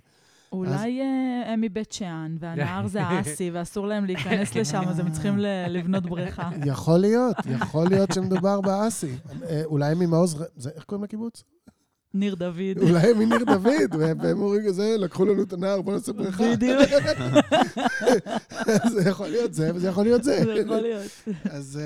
[0.51, 5.37] אולי אה, הם מבית שאן, והנהר זה האסי, ואסור להם להיכנס לשם, אז הם צריכים
[5.69, 6.49] לבנות בריכה.
[6.65, 9.15] יכול להיות, יכול להיות שמדובר באסי.
[9.49, 10.43] אה, אולי הם ממעוז,
[10.75, 11.43] איך קוראים לקיבוץ?
[12.13, 12.77] ניר דוד.
[12.81, 16.43] אולי הם מניר דוד, והם אומרים כזה, לקחו לנו את הנהר, בוא נעשה בריכה.
[16.51, 16.81] בדיוק,
[18.93, 20.43] זה יכול להיות זה, וזה יכול להיות זה.
[20.45, 21.11] זה יכול להיות.
[21.43, 21.79] אז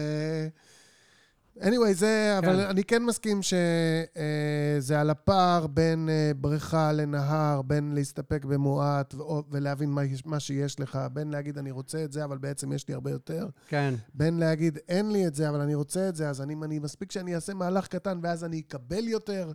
[1.61, 2.69] anyway, זה, אבל כן.
[2.69, 9.89] אני כן מסכים שזה על הפער בין אה, בריכה לנהר, בין להסתפק במועט ו- ולהבין
[9.89, 13.11] מה מה שיש לך, בין להגיד אני רוצה את זה, אבל בעצם יש לי הרבה
[13.11, 13.93] יותר, כן.
[14.13, 17.11] בין להגיד אין לי את זה, אבל אני רוצה את זה, אז אני, אני מספיק
[17.11, 19.51] שאני אעשה מהלך קטן ואז אני אקבל יותר.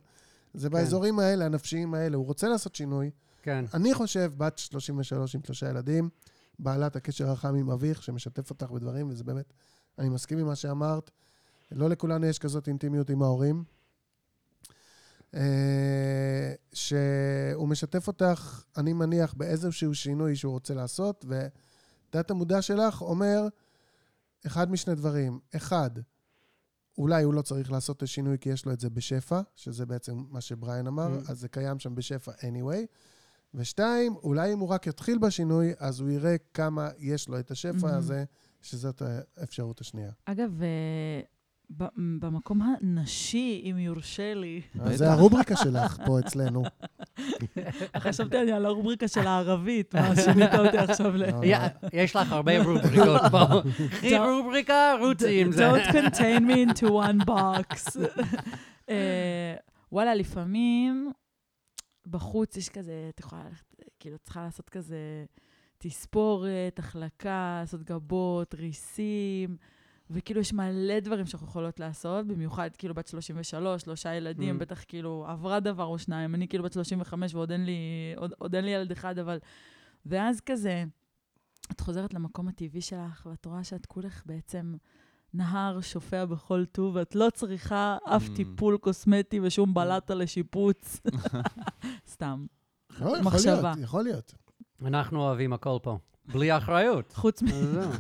[0.54, 2.16] זה באזורים האלה, הנפשיים האלה.
[2.16, 3.10] הוא רוצה לעשות שינוי.
[3.42, 3.64] כן.
[3.74, 6.08] אני חושב, בת 33 עם שלושה ילדים,
[6.58, 9.52] בעלת הקשר החם עם אביך, שמשתף אותך בדברים, וזה באמת,
[9.98, 11.10] אני מסכים עם מה שאמרת.
[11.72, 13.64] לא לכולנו יש כזאת אינטימיות עם ההורים.
[15.34, 23.48] אה, שהוא משתף אותך, אני מניח, באיזשהו שינוי שהוא רוצה לעשות, ודעת המודע שלך אומר
[24.46, 25.38] אחד משני דברים.
[25.56, 25.90] אחד,
[26.98, 30.24] אולי הוא לא צריך לעשות את השינוי כי יש לו את זה בשפע, שזה בעצם
[30.30, 31.30] מה שבריין אמר, Mm.
[31.30, 32.86] אז זה קיים שם בשפע anyway.
[33.54, 37.88] ושתיים, אולי אם הוא רק יתחיל בשינוי, אז הוא יראה כמה יש לו את השפע
[37.90, 37.94] Mhm.
[37.94, 38.24] הזה,
[38.62, 39.02] שזאת
[39.36, 40.10] האפשרות השנייה.
[40.24, 41.20] אגב, אה,
[41.96, 46.62] במקום הנשי, אם יורשה לי, אז זה הרובריקה שלך פה אצלנו.
[47.98, 51.20] חשבתי אני על הרובריקה של הערבית, מה שינית אותי עכשיו ל...
[51.20, 51.44] לא, לא.
[51.44, 51.58] יא,
[51.92, 53.38] יש לך הרבה רובריקות פה.
[53.96, 55.70] קחי Don't- רובריקה, רוצי עם זה.
[55.70, 58.00] Don't contain me into one box.
[58.88, 59.54] אה,
[59.92, 61.12] וואלה, לפעמים
[62.06, 63.64] בחוץ יש כזה, את יכולה ללכת,
[64.00, 65.24] כאילו, צריכה לעשות כזה
[65.78, 69.56] תספורת, החלקה, לעשות גבות, ריסים,
[70.10, 74.58] וכאילו יש מלא דברים שאנחנו יכולות לעשות, במיוחד כאילו בת 33, שלושה ילדים, Mm.
[74.58, 77.78] בטח כאילו עברה דבר או שניים, אני כאילו בת 35 ועוד אין לי,
[78.16, 79.38] עוד, עוד אין לי ילד אחד, אבל...
[80.06, 80.84] ואז כזה,
[81.72, 84.74] את חוזרת למקום הטבעי שלך, ואת רואה שאת כולך בעצם
[85.34, 88.36] נהר שופע בכל טוב, ואת לא צריכה אף Mm.
[88.36, 91.00] טיפול קוסמטי ושום בלטה לשיפוץ.
[92.12, 92.46] סתם.
[92.90, 93.52] לא, יכול מחשבה.
[93.62, 94.34] להיות, יכול להיות.
[94.84, 95.98] אנחנו אוהבים הכל פה.
[96.32, 97.12] בלי אחריות.
[97.14, 97.46] חוץ מ...
[97.46, 97.90] אז זהו.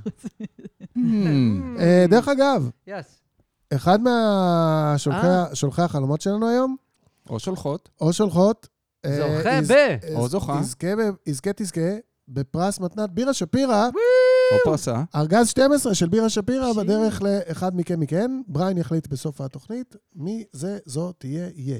[0.98, 1.80] Hmm.
[1.80, 3.20] אה, דרך אגב, יס.
[3.74, 6.76] אחד מהשולחי החלומות שלנו היום,
[7.30, 8.68] או שולחות, או שולחות,
[9.04, 9.72] אה, זוכה יז- ב...
[9.72, 10.58] אה, או זוכה.
[10.60, 11.80] יזכה, ב- יזכה תזכה
[12.28, 13.86] בפרס מתנת בירה שפירא,
[14.52, 15.02] או פרסה.
[15.14, 16.78] ארגז 12 של בירה שפירא שי.
[16.78, 18.30] בדרך לאחד מכם מכן.
[18.48, 21.78] בריין יחליט בסוף התוכנית מי זה, זו, תהיה, יהיה.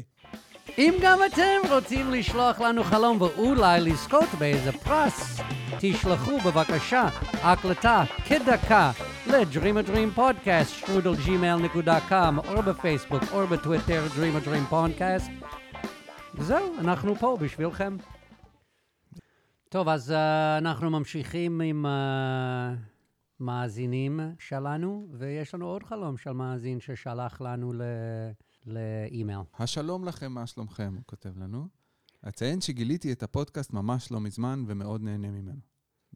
[0.78, 5.40] אם גם אתם רוצים לשלוח לנו חלום ואולי לזכות באיזה פרס,
[5.80, 7.08] תשלחו בבקשה
[7.42, 8.90] הקלטה כדקה
[9.26, 15.46] ל-Dream a Dream Podcast, strudelgmail.com, או בפייסבוק או בטוויטר, Dream a Dream Podcast.
[16.34, 17.96] וזהו, אנחנו פה בשבילכם.
[19.68, 20.14] טוב, אז uh,
[20.58, 22.78] אנחנו ממשיכים עם uh,
[23.40, 27.82] מאזינים שלנו, ויש לנו עוד חלום של מאזין ששלח לנו ל-
[28.66, 29.40] לאימייל.
[29.58, 30.92] השלום לכם, מה שלומכם?
[30.96, 31.68] הוא כותב לנו.
[32.28, 35.60] אציין שגיליתי את הפודקאסט ממש לא מזמן ומאוד נהנה ממנו.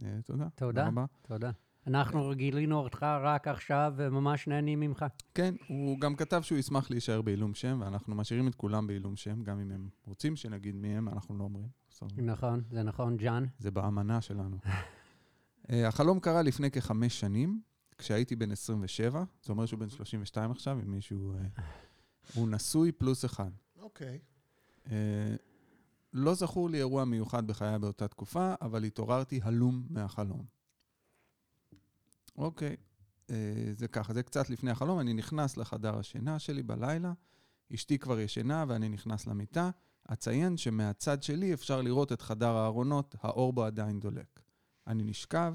[0.03, 0.49] אה, תודה.
[0.55, 0.87] תודה.
[0.87, 1.05] רבה.
[1.23, 1.51] תודה.
[1.87, 5.05] אנחנו גילינו אותך רק עכשיו וממש נהנים ממך.
[5.35, 9.43] כן, הוא גם כתב שהוא ישמח להישאר בעילום שם, ואנחנו משאירים את כולם בעילום שם,
[9.43, 11.69] גם אם הם רוצים שנגיד מי הם, אנחנו לא אומרים.
[12.17, 13.45] נכון, זה נכון, ג'אן.
[13.59, 14.57] זה באמנה שלנו.
[15.71, 17.61] אה, החלום קרה לפני כחמש שנים,
[17.99, 21.35] כשהייתי בן 27, זה אומר שהוא בן 32 עכשיו, אם מישהו...
[22.35, 23.51] הוא נשוי פלוס אחד.
[23.81, 24.19] אוקיי.
[24.91, 25.37] אה,
[26.13, 30.45] לא זכור לי אירוע מיוחד בחיי באותה תקופה, אבל התעוררתי הלום מהחלום.
[32.37, 32.77] אוקיי,
[33.31, 33.37] אה,
[33.73, 37.13] זה ככה, זה קצת לפני החלום, אני נכנס לחדר השינה שלי בלילה,
[37.75, 39.71] אשתי כבר ישנה ואני נכנס למיטה.
[40.13, 44.41] אציין שמהצד שלי אפשר לראות את חדר הארונות, האור בו עדיין דולק.
[44.87, 45.55] אני נשכב,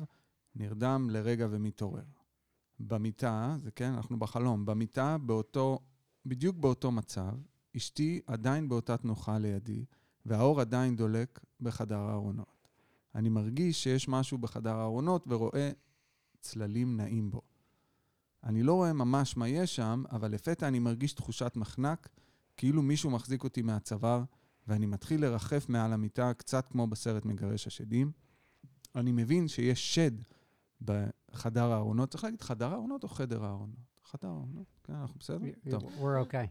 [0.55, 2.03] נרדם לרגע ומתעורר.
[2.79, 5.79] במיטה, זה כן, אנחנו בחלום, במיטה, באותו,
[6.25, 7.33] בדיוק באותו מצב,
[7.77, 9.85] אשתי עדיין באותה תנוחה לידי,
[10.25, 12.67] והאור עדיין דולק בחדר הארונות.
[13.15, 15.71] אני מרגיש שיש משהו בחדר הארונות ורואה
[16.39, 17.41] צללים נעים בו.
[18.43, 22.09] אני לא רואה ממש מה יש שם, אבל לפתע אני מרגיש תחושת מחנק,
[22.57, 24.23] כאילו מישהו מחזיק אותי מהצוואר,
[24.67, 28.11] ואני מתחיל לרחף מעל המיטה, קצת כמו בסרט מגרש השדים.
[28.95, 30.11] אני מבין שיש שד
[30.81, 32.09] בחדר הארונות.
[32.09, 33.79] צריך להגיד חדר הארונות או חדר הארונות?
[34.05, 35.37] חדר הארונות, כן, אנחנו בסדר?
[35.69, 35.83] טוב.
[35.83, 36.47] We're okay.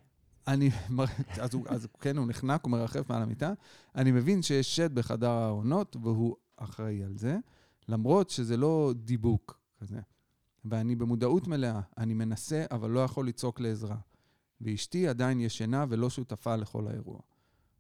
[0.47, 0.71] אני,
[1.43, 3.53] אז, הוא, אז כן, הוא נחנק, הוא מרחף מעל המיטה.
[3.95, 7.39] אני מבין שיש שד בחדר הארונות, והוא אחראי על זה,
[7.89, 10.01] למרות שזה לא דיבוק כזה.
[10.65, 13.97] ואני במודעות מלאה, אני מנסה, אבל לא יכול לצעוק לעזרה.
[14.61, 17.21] ואשתי עדיין ישנה ולא שותפה לכל האירוע.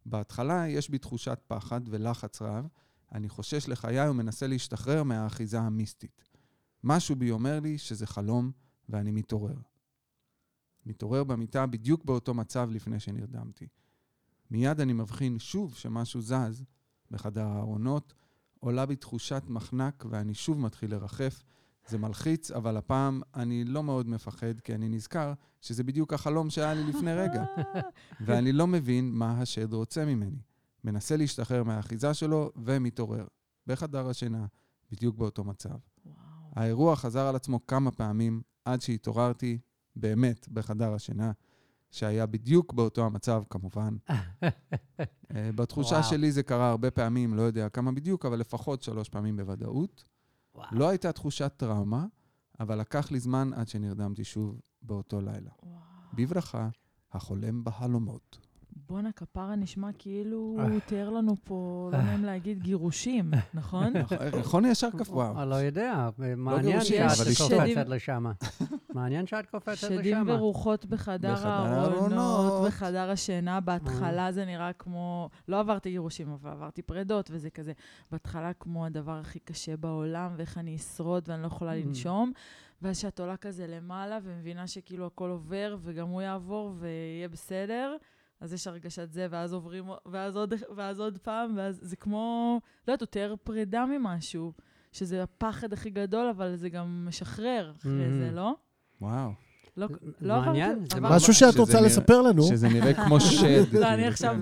[0.06, 2.66] בהתחלה יש בי תחושת פחד ולחץ רב,
[3.12, 6.28] אני חושש לחיי ומנסה להשתחרר מהאחיזה המיסטית.
[6.84, 8.50] משהו בי אומר לי שזה חלום,
[8.88, 9.54] ואני מתעורר.
[10.86, 13.66] מתעורר במיטה בדיוק באותו מצב לפני שנרדמתי.
[14.50, 16.64] מיד אני מבחין שוב שמשהו זז
[17.10, 18.14] בחדר הארונות,
[18.60, 21.42] עולה בי תחושת מחנק ואני שוב מתחיל לרחף.
[21.86, 26.74] זה מלחיץ, אבל הפעם אני לא מאוד מפחד, כי אני נזכר שזה בדיוק החלום שהיה
[26.74, 27.44] לי לפני רגע.
[28.26, 30.38] ואני לא מבין מה השד רוצה ממני.
[30.84, 33.26] מנסה להשתחרר מהאחיזה שלו ומתעורר.
[33.66, 34.46] בחדר השינה,
[34.90, 35.68] בדיוק באותו מצב.
[36.06, 36.16] וואו.
[36.54, 39.58] האירוע חזר על עצמו כמה פעמים עד שהתעוררתי
[39.96, 41.32] באמת בחדר השינה,
[41.90, 43.96] שהיה בדיוק באותו המצב כמובן.
[44.42, 46.10] אה, בתחושה וואו.
[46.10, 50.04] שלי זה קרה הרבה פעמים, לא יודע כמה בדיוק, אבל לפחות שלוש פעמים בוודאות.
[50.54, 50.66] וואו.
[50.72, 52.06] לא הייתה תחושת טראומה,
[52.60, 55.50] אבל לקח לי זמן עד שנרדמתי שוב באותו לילה.
[55.62, 55.80] וואו.
[56.14, 56.68] בברכה,
[57.12, 58.51] החולם בחלומות.
[58.88, 60.80] בואנה, כפרה נשמע כאילו הוא אה.
[60.80, 63.92] תיאר לנו פה, לא נעים להגיד, גירושים, נכון?
[64.40, 65.42] נכון ישר כף וואו.
[65.42, 67.50] אני לא יודע, מעניין גירושים, שאת.
[67.50, 68.24] קופצת לשם.
[68.94, 70.24] מעניין שאת קופצת שדים לשם.
[70.28, 72.66] ורוחות בחדר הארונות.
[72.66, 73.60] בחדר השינה.
[73.60, 75.28] בהתחלה זה נראה כמו...
[75.48, 77.72] לא עברתי גירושים, אבל עברתי פרדות, וזה כזה,
[78.10, 81.86] בהתחלה כמו הדבר הכי קשה בעולם, ואיך אני אשרוד ואני לא יכולה Mm.
[81.86, 82.32] לנשום.
[82.82, 87.96] ואז שאת עולה כזה למעלה, ומבינה שכאילו הכל עובר, וגם הוא יעבור, ויהיה בסדר.
[88.42, 92.92] אז יש הרגשת זה, ואז עוברים, ואז עוד, ואז עוד פעם, ואז זה כמו, לא
[92.92, 94.52] יודעת, תיאר פרידה ממשהו,
[94.92, 98.36] שזה הפחד הכי גדול, אבל זה גם משחרר אחרי זה, Mhm.
[98.36, 98.54] לא?
[99.00, 99.30] וואו.
[99.76, 103.20] לא, זה לא מעניין, עברתי- זה עברתי- משהו שאת רוצה לספר לנו, שזה נראה כמו
[103.30, 103.74] שד.
[103.74, 104.40] לא, אני כאילו, עכשיו כן.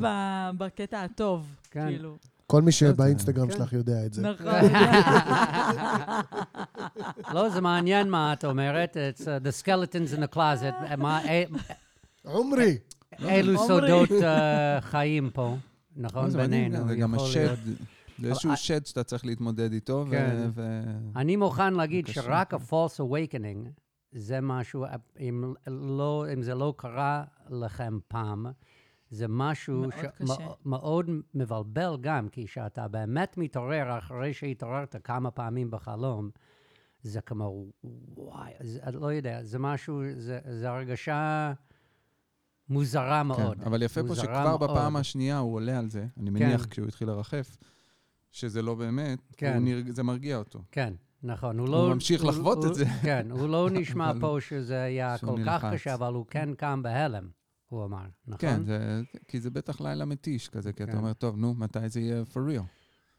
[0.59, 1.87] בקטע הטוב, כן.
[1.89, 2.17] כאילו.
[2.47, 3.57] כל מי שבאינסטגרם כן.
[3.57, 4.23] שלך יודע את זה.
[4.23, 4.47] נכון.
[7.35, 8.97] לא, זה מעניין מה את אומרת.
[8.97, 10.75] It's uh, the skeletons in the closet.
[12.25, 12.79] עומרי,
[13.18, 13.66] אילו עומרי.
[13.66, 15.57] סודות אה, חיים פה,
[15.96, 16.88] נכון, בינינו.
[16.88, 17.57] זה גם השד.
[18.18, 20.51] זה איזשהו שד שאתה צריך להתמודד איתו, כן.
[21.16, 22.07] אני מוכן להגיד.
[22.07, 23.68] שרק ה-false awakening
[24.12, 24.85] זה משהו,
[25.20, 28.46] אם, לא, אם זה לא קרה לכם פעם,
[29.11, 30.35] זה משהו מאוד קשה.
[30.66, 36.31] מאוד מבלבל גם, כי כשאתה באמת מתעורר אחרי שהתעוררת כמה פעמים בחלום,
[37.03, 37.64] זה כמו,
[38.16, 41.53] וואי, זה, אני לא יודע, זה משהו, זה, זה הרגשה
[42.71, 43.57] מוזרה מאוד.
[43.59, 44.61] כן, אבל יפה פה שכבר מאוד.
[44.71, 47.57] בפעם השנייה הוא עולה על זה, אני מניח כשהוא התחיל לרחף,
[48.31, 49.59] שזה לא באמת, כן.
[49.65, 49.91] נרג...
[49.91, 50.63] זה מרגיע אותו.
[50.73, 51.59] כן, נכון.
[51.59, 51.95] הוא הוא לא...
[51.95, 52.85] ממשיך הוא- לחוות את הוא- זה.
[53.03, 55.73] כן, הוא לא נשמע אבל פה שזה היה כל כך נלחץ.
[55.75, 57.29] קשה, אבל הוא כן קם בהלם,
[57.69, 58.39] הוא אמר, נכון?
[58.39, 60.99] כן, זה, כי זה בטח לילה מתיש כזה, כי אתה כן.
[60.99, 62.63] אומר, טוב, נו, מתי זה יהיה for real?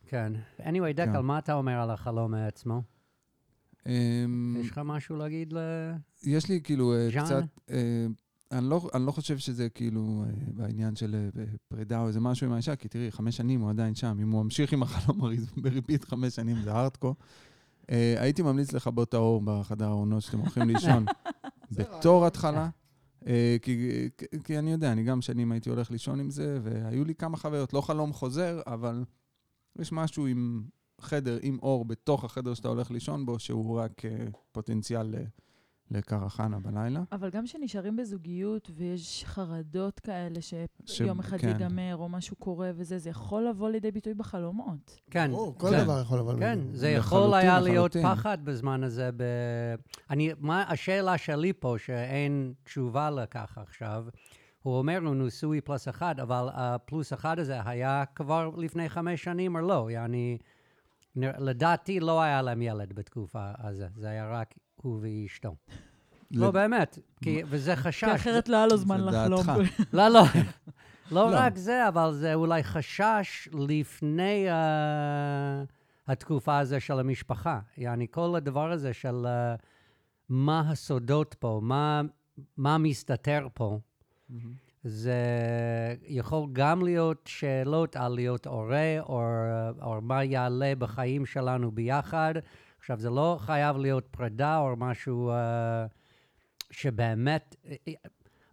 [0.08, 0.34] כן.
[0.60, 1.20] anyway, דקל, כן.
[1.20, 2.82] מה אתה אומר על החלום עצמו?
[3.88, 5.58] אמ, יש לך משהו להגיד ל...
[6.24, 7.26] יש לי כאילו אה, ז'אן?
[7.26, 7.44] קצת...
[8.52, 12.48] אני לא, אני לא חושב שזה כאילו אה, בעניין של אה, פרידה או איזה משהו
[12.48, 14.18] עם האישה, כי תראי, חמש שנים הוא עדיין שם.
[14.22, 15.22] אם הוא ממשיך עם החלום
[15.58, 17.16] בריבית חמש שנים, זה הארדקו.
[17.92, 21.06] אה, הייתי ממליץ לכבות את האור בחדר הארונות שאתם הולכים לישון
[21.72, 22.70] בתור התחלה.
[23.28, 24.10] אה, כי,
[24.44, 27.74] כי אני יודע, אני גם שנים הייתי הולך לישון עם זה, והיו לי כמה חוויות,
[27.74, 29.04] לא חלום חוזר, אבל
[29.80, 30.64] יש משהו עם
[31.02, 35.26] חדר, עם אור בתוך החדר שאתה הולך לישון בו, שהוא רק אה, פוטנציאל ל-
[35.92, 37.02] לקרחנה בלילה.
[37.12, 40.54] אבל גם כשנשארים בזוגיות ויש חרדות כאלה ש-
[40.86, 41.48] שיום אחד כן.
[41.48, 45.00] ייגמר או משהו קורה וזה, זה יכול לבוא לידי ביטוי בחלומות.
[45.10, 45.32] כן.
[45.32, 46.76] ברור, כל זה- דבר יכול לבוא כן, ממנו.
[46.76, 48.16] זה יכול לחלוטין, היה להיות לחלוטין.
[48.16, 49.10] פחד בזמן הזה.
[49.18, 49.24] ב...
[50.10, 54.06] אני, מה, השאלה שלי פה, שאין תשובה לכך עכשיו,
[54.64, 59.56] הוא אומר הוא נשוי פלוס אחד, אבל הפלוס אחד הזה היה כבר לפני חמש שנים
[59.56, 59.90] או לא?
[59.92, 60.38] יעני,
[61.16, 65.56] לדעתי לא היה להם ילד בתקופה הזו, זה היה רק הוא ואשתו.
[66.32, 68.04] לא, באמת, כי, וזה חשש.
[68.04, 69.44] כי אחרת לא היה לו זמן לחלום.
[69.46, 69.72] דעתך.
[69.94, 70.24] לא, לא.
[71.12, 71.36] לא לא.
[71.38, 74.52] רק זה, אבל זה אולי חשש לפני uh,
[76.08, 77.60] התקופה הזו של המשפחה.
[77.78, 79.62] יעני, כל הדבר הזה של uh,
[80.30, 82.02] מה הסודות פה, מה,
[82.58, 83.80] מה מסתתר פה,
[84.84, 85.24] זה
[86.08, 89.22] יכול גם להיות שאלות על להיות הורה, או,
[89.82, 92.34] או מה יעלה בחיים שלנו ביחד.
[92.82, 95.34] עכשיו, זה לא חייב להיות פרידה או משהו uh,
[96.72, 97.56] שבאמת...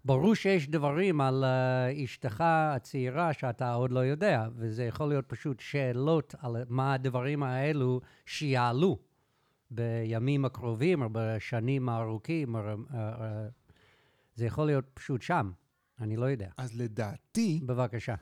[0.05, 5.61] ברור שיש דברים על uh, אשתך הצעירה שאתה עוד לא יודע, וזה יכול להיות פשוט
[5.61, 8.99] שאלות על מה הדברים האלו שיעלו
[9.71, 12.95] בימים הקרובים או בשנים הארוכים, או, uh, uh,
[14.35, 15.51] זה יכול להיות פשוט שם,
[16.01, 16.49] אני לא יודע.
[16.57, 18.15] אז לדעתי, בבקשה.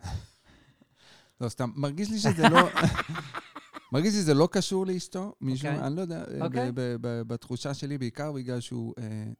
[1.40, 2.68] לא סתם, מרגיש לי שזה לא...
[3.92, 5.86] מרגיש לי שזה לא קשור לאשתו, מישהו, אוקיי.
[5.86, 6.72] אני לא יודע, אה, אוקיי.
[6.72, 8.94] ב- ב- ב- בתחושה שלי, בעיקר בגלל שהוא...
[8.98, 9.32] אה,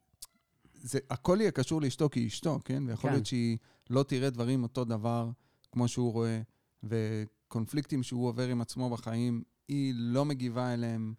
[0.73, 2.83] זה, הכל יהיה קשור לאשתו כי היא אשתו, כן?
[2.87, 3.15] ויכול כן.
[3.15, 3.57] להיות שהיא
[3.89, 5.29] לא תראה דברים אותו דבר
[5.71, 6.41] כמו שהוא רואה,
[6.83, 11.13] וקונפליקטים שהוא עובר עם עצמו בחיים, היא לא מגיבה אליהם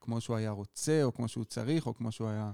[0.00, 2.52] כמו שהוא היה רוצה, או כמו שהוא צריך, או כמו שהוא היה...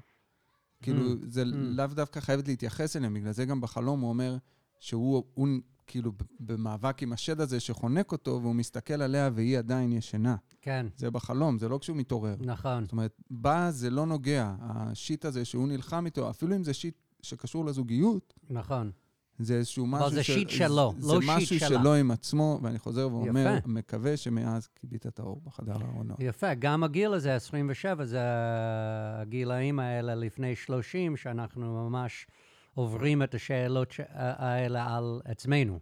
[0.82, 1.46] כאילו, Mm, זה mm.
[1.46, 4.36] לאו דווקא חייבת להתייחס אליהם, בגלל זה גם בחלום הוא אומר
[4.80, 5.48] שהוא הוא,
[5.86, 10.36] כאילו במאבק עם השד הזה שחונק אותו, והוא מסתכל עליה והיא עדיין ישנה.
[10.62, 12.36] כן, זה בחלום, זה לא כשהוא מתעורר.
[12.40, 12.82] נכון.
[12.82, 14.54] זאת אומרת, בה זה לא נוגע.
[14.60, 18.90] השיט הזה שהוא נלחם איתו, אפילו אם זה שיט שקשור לזוגיות, נכון.
[19.38, 20.10] זה איזשהו משהו...
[20.10, 21.68] זה ש- שיט שלו, זה לא שיט משהו שלה.
[21.68, 23.68] שלו עם עצמו, ואני חוזר ואומר, יפה.
[23.68, 26.16] מקווה שמאז כיבית את האור בחדר הארונות.
[26.20, 32.26] יפה, גם הגיל הזה, 27, זה הגילאים האלה לפני 30, שאנחנו ממש
[32.74, 35.78] עוברים את השאלות האלה על עצמנו.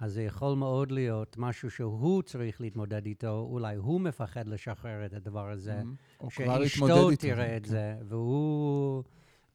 [0.00, 5.12] אז זה יכול מאוד להיות משהו שהוא צריך להתמודד איתו, אולי הוא מפחד לשחרר את
[5.12, 5.82] הדבר הזה,
[6.28, 7.22] שאשתו איתו.
[7.22, 7.68] תראה את כן.
[7.68, 9.04] זה, והוא...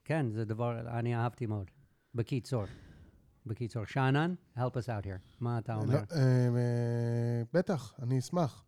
[0.06, 1.72] כן, זה דבר, אני אהבתי מאוד.
[2.16, 2.64] בקיצור.
[3.46, 5.40] בקיצור, שאנן, help us out here.
[5.40, 5.94] מה אתה אומר?
[5.94, 8.64] לא, אה, אה, בטח, אני אשמח.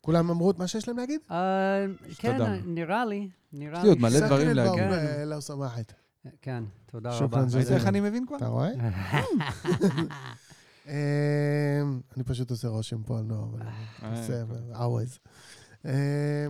[0.00, 1.20] כולם אמרו את מה שיש להם להגיד?
[1.30, 1.86] אה,
[2.18, 2.38] כן.
[2.66, 4.72] נראה לי, נראה יש לי עוד לי מלא דברים סקרן להגיד.
[4.72, 6.01] באום, כן.
[6.42, 7.44] כן, תודה רבה.
[7.54, 8.36] ראית איך אני מבין כבר?
[8.36, 8.70] אתה רואה?
[10.88, 11.80] אה,
[12.16, 13.62] אני פשוט עושה רושם פה על נוער, אבל
[14.02, 15.18] אה, בסדר, always.
[15.86, 16.46] אה,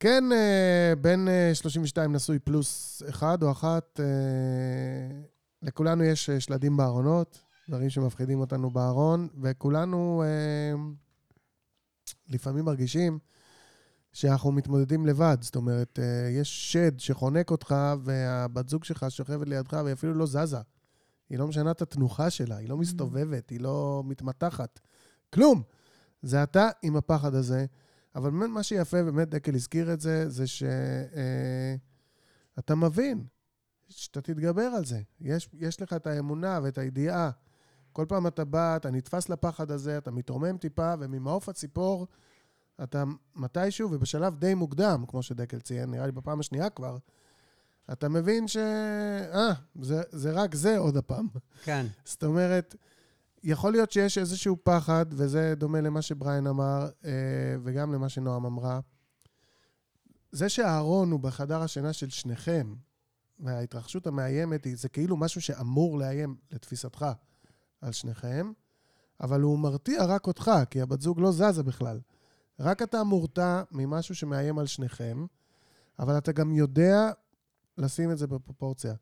[0.00, 4.00] כן, אה, בן אה, 32 נשוי פלוס אחד או אחת.
[5.62, 10.24] לכולנו יש שלדים בארונות, דברים שמפחידים אותנו בארון, וכולנו
[12.28, 13.18] לפעמים מרגישים
[14.14, 15.36] שאנחנו מתמודדים לבד.
[15.40, 20.26] זאת אומרת, אה, יש שד שחונק אותך, והבת זוג שלך שוכבת לידך, והיא אפילו לא
[20.26, 20.58] זזה.
[21.30, 24.80] היא לא משנה את התנוחה שלה, היא לא מסתובבת, היא לא מתמתחת.
[25.32, 25.62] כלום.
[26.22, 27.66] זה אתה עם הפחד הזה.
[28.14, 30.74] אבל באמת מה שיפה, באמת דקל הזכיר את זה, זה שאתה
[32.74, 33.24] מבין
[33.88, 35.00] שאתה תתגבר על זה.
[35.20, 37.30] יש, יש לך את האמונה ואת הידיעה.
[37.92, 42.06] כל פעם אתה בא, אתה נתפס לפחד הזה, אתה מתרומם טיפה, וממעוף הציפור
[42.82, 43.04] אתה
[43.36, 46.96] מתישהו, ובשלב די מוקדם, כמו שדקל ציין, נראה לי בפעם השנייה כבר,
[47.92, 48.56] אתה מבין ש...
[48.56, 49.52] אה,
[49.82, 51.28] זה, זה רק זה עוד הפעם.
[51.64, 52.74] כן, זאת אומרת,
[53.42, 57.10] יכול להיות שיש איזשהו פחד, וזה דומה למה שבריין אמר, אה,
[57.62, 58.80] וגם למה שנועם אמרה,
[60.32, 62.74] זה שהארון הוא בחדר השינה של שניכם,
[63.40, 67.06] וההתרחשות המאיימת היא, זה כאילו משהו שאמור לאיים, לתפיסתך,
[67.80, 68.52] על שניכם,
[69.20, 72.00] אבל הוא מרתיע רק אותך, כי הבת זוג לא זזה בכלל.
[72.60, 75.26] רק אתה מורתע ממשהו שמאיים על שניכם,
[75.98, 77.10] אבל אתה גם יודע
[77.78, 78.94] לשים את זה בפרופורציה.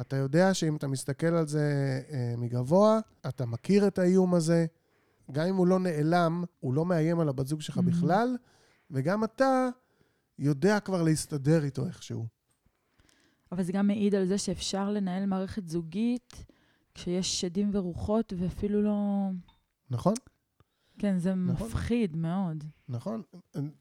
[0.00, 4.66] אתה יודע שאם אתה מסתכל על זה אה, מגבוה, אתה מכיר את האיום הזה.
[5.32, 7.82] גם אם הוא לא נעלם, הוא לא מאיים על הבת זוג שלך Mhm.
[7.82, 8.36] בכלל,
[8.90, 9.68] וגם אתה
[10.38, 12.26] יודע כבר להסתדר איתו איכשהו.
[13.52, 16.44] אבל זה גם מעיד על זה שאפשר לנהל מערכת זוגית
[16.94, 19.28] כשיש שדים ורוחות, ואפילו לא...
[19.90, 20.14] נכון?
[21.00, 21.66] כן, זה נכון.
[21.66, 22.64] מפחיד מאוד.
[22.88, 23.22] נכון.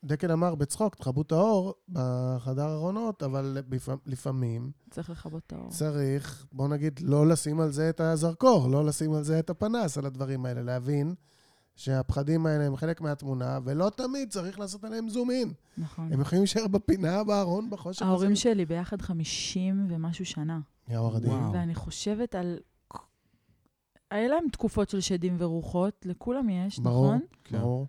[0.03, 5.69] דקל אמר בצחוק, תכבו את האור בחדר ארונות, אבל בפ- לפעמים צריך לכבות את האור.
[5.69, 9.97] צריך, בוא נגיד, לא לשים על זה את הזרקור, לא לשים על זה את הפנס,
[9.97, 11.15] על הדברים האלה, להבין
[11.75, 15.53] שהפחדים האלה הם חלק מהתמונה, ולא תמיד צריך לעשות עליהם זום אין.
[15.77, 16.13] נכון.
[16.13, 18.11] הם יכולים להישאר בפינה, בארון, בחושך הזה.
[18.11, 20.59] ההורים שלי ביחד 50 ומשהו שנה.
[20.89, 21.11] יאו.
[21.23, 21.53] וואו.
[21.53, 22.57] ואני חושבת על...
[24.11, 27.19] היה להם תקופות של שדים ורוחות, לכולם יש, ברור, נכון?
[27.43, 27.57] כן.
[27.59, 27.87] ברור.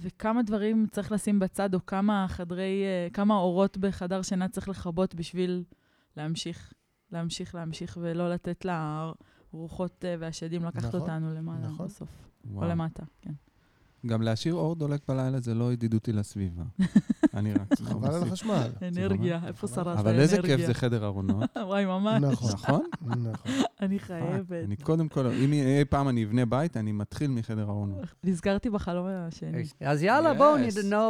[0.00, 5.14] וכמה דברים צריך לשים בצד, או כמה חדרי, אה, כמה אורות בחדר שינה צריך לכבות
[5.14, 5.64] בשביל
[6.16, 6.72] להמשיך,
[7.12, 11.86] להמשיך, להמשיך, ולא לתת לרוחות אה, והשדים לקחת נכון, אותנו למעלה נכון.
[11.86, 12.08] בסוף.
[12.44, 12.68] או וואו.
[12.68, 13.32] למטה, כן.
[14.08, 16.62] גם להשאיר אור דולק בלילה זה לא ידידותי לסביבה.
[17.34, 18.70] אני רק חבל על החשמל.
[18.82, 19.68] אנרגיה, איפה.
[19.68, 20.10] שרדת האנרגיה?
[20.10, 22.22] אבל איזה כיף זה חדר ארונות, וואי, ממש.
[22.22, 22.86] נכון, נכון?
[23.02, 23.52] נכון.
[23.80, 24.64] אני חייבת.
[24.64, 28.04] אני קודם כל, אם אי פעם אני אבנה בית, אני מתחיל מחדר ארונות.
[28.24, 29.62] נזכרתי בחלום השני.
[29.80, 30.34] אז יאללה,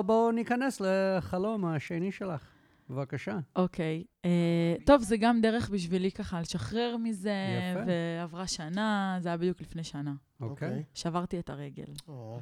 [0.02, 2.44] בואו ניכנס לחלום השני שלך.
[2.90, 3.38] בבקשה.
[3.56, 4.04] אוקיי.
[4.24, 7.32] אה, טוב, זה גם דרך בשבילי ככה לשחרר מזה,
[7.72, 7.80] יפה.
[7.86, 10.14] ועברה שנה, זה היה בדיוק לפני שנה.
[10.40, 10.82] אוקיי.
[10.94, 11.84] שברתי את הרגל.
[12.08, 12.40] או,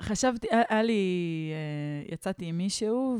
[0.00, 3.18] חשבתי, היה- לי, אה, יצאתי עם מישהו,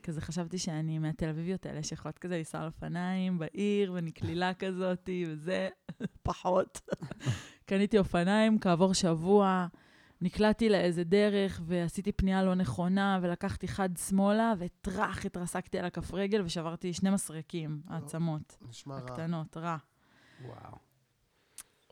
[0.00, 5.24] וכזה חשבתי שאני מהתל אביביות האלה, שיכולות כזה לנסוע על אופניים בעיר, ואני קלילה כזאתי,
[5.28, 5.68] וזה,
[6.22, 6.80] פחות.
[7.68, 9.66] קניתי אופניים, כעבור שבוע,
[10.20, 16.42] נקלעתי לאיזה דרך, ועשיתי פנייה לא נכונה, ולקחתי חד שמאלה, וטראח, התרסקתי על הכף רגל,
[16.44, 19.00] ושברתי שני מסרקים, העצמות, נשמע רע.
[19.00, 19.76] הקטנות, רע.
[20.44, 20.76] וואו.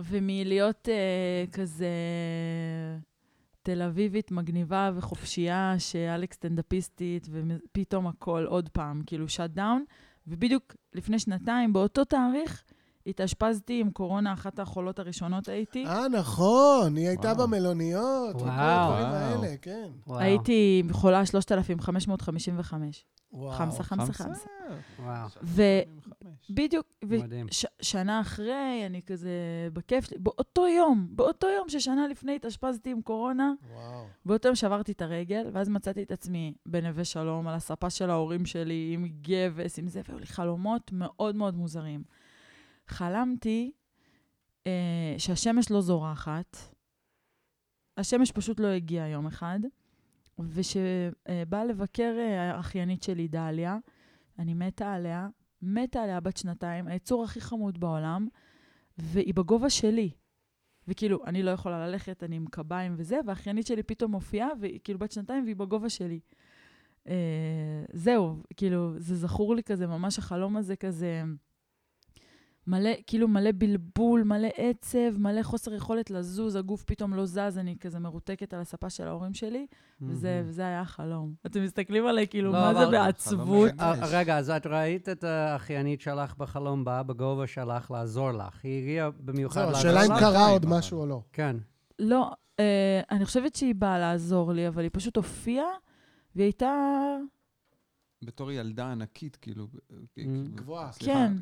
[0.01, 1.89] ומלהיות uh, כזה
[3.69, 9.85] תל אביבית מגניבה וחופשייה, שאלכס סטנדאפיסטית, ופתאום הכל עוד פעם, כאילו שאט דאון.
[10.27, 12.63] ובדיוק לפני שנתיים, באותו תאריך,
[13.07, 15.87] התאשפזתי עם קורונה, אחת החולות הראשונות הייתי.
[15.87, 17.47] אה, נכון, היא הייתה וואו.
[17.47, 18.93] במלוניות, וכל וואו.
[18.93, 19.43] הדברים וואו.
[19.45, 19.89] האלה, כן.
[20.07, 20.19] וואו.
[20.19, 23.05] הייתי חולה 3,555.
[23.33, 23.53] וואו.
[23.53, 24.47] חמסה, חמסה, חמסה.
[24.99, 25.29] וואו.
[26.51, 27.47] ובדיוק, מדהים.
[27.81, 29.31] ושנה אחרי, אני כזה
[29.73, 34.07] בכיף שלי, באותו יום, באותו יום ששנה לפני התאשפזתי עם קורונה, וואו.
[34.27, 38.47] באותו יום שברתי את הרגל, ואז מצאתי את עצמי בנווה שלום, על הספה של ההורים
[38.47, 42.03] שלי, עם גבס, עם זה, והיו לי חלומות מאוד מאוד מוזרים.
[42.89, 43.73] חלמתי
[44.67, 46.57] אה, שהשמש לא זורחת,
[47.97, 49.59] השמש פשוט לא הגיעה יום אחד,
[50.39, 53.79] ושבאה לבקר אה, האחיינית שלי, דליה,
[54.39, 55.29] אני מתה עליה,
[55.63, 58.29] מתה עליה בת שנתיים, היצור הכי חמוד בעולם,
[58.99, 60.11] והיא בגובה שלי.
[60.89, 64.99] וכאילו, אני לא יכולה ללכת, אני עם קביים וזה, והאחיינית שלי פתאום מופיעה, והיא כאילו
[64.99, 66.21] בת שנתיים והיא בגובה שלי.
[67.09, 71.23] אה, זהו, כאילו, זה זכור לי כזה, ממש החלום הזה כזה,
[72.69, 77.77] מלא, כאילו מלא בלבול, מלא עצב, מלא חוסר יכולת לזוז, הגוף פתאום לא זז, אני
[77.81, 79.67] כזה מרותקת על הספה של ההורים שלי,
[80.01, 81.35] וזה, וזה היה החלום.
[81.47, 83.71] אתם מסתכלים עליי, כאילו, לא, מה זה בעצבות?
[83.81, 88.61] אה, רגע, אז את ראית את האחיינית שלך בחלום באה בגובה שלך לעזור לך.
[88.63, 90.19] היא הגיעה במיוחד זהו, לעזור השאלה אם לך?
[90.19, 90.67] קרה עוד.
[90.67, 91.23] משהו או לא.
[91.33, 91.57] כן.
[91.99, 95.71] לא, אה, אני חושבת שהיא באה לעזור לי, אבל היא פשוט הופיעה,
[96.37, 96.73] והיא הייתה...
[98.23, 99.67] בתור ילדה ענקית, כאילו...
[99.91, 100.23] Mm.
[100.55, 100.93] גבוהה.
[100.93, 101.33] סליחה, כן.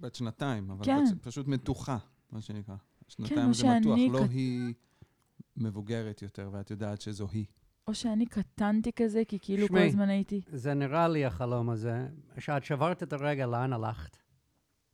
[0.00, 1.04] בת שנתיים, אבל כן.
[1.12, 1.96] בת- פשוט מתוחה,
[2.32, 2.74] מה שנקרא.
[3.08, 4.74] שנתיים זה מתוח, לא כת- היא
[5.56, 7.44] מבוגרת יותר, ואת יודעת שזו היא.
[7.88, 9.88] או שאני קטנתי כזה, כי כאילו כל שמעי.
[9.88, 10.40] הזמן הייתי...
[10.52, 12.08] זה נראה לי החלום הזה.
[12.36, 14.16] כשאת שברת את הרגל, לאן הלכת?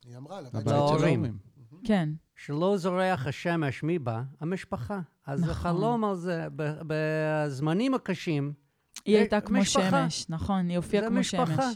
[0.05, 1.25] היא אמרה, לבית להורים.
[1.25, 1.39] ההורים.
[1.85, 2.09] כן.
[2.37, 4.23] שלא זורח השמש, מי בא?
[4.41, 5.01] המשפחה.
[5.27, 5.55] אז נכון.
[5.55, 6.47] זה חלום על זה.
[6.57, 8.53] ב- בזמנים הקשים,
[9.05, 9.91] היא הייתה כמו משפחה.
[10.11, 11.47] שמש, נכון, היא הופיעה כמו משפחה.
[11.63, 11.75] שמש.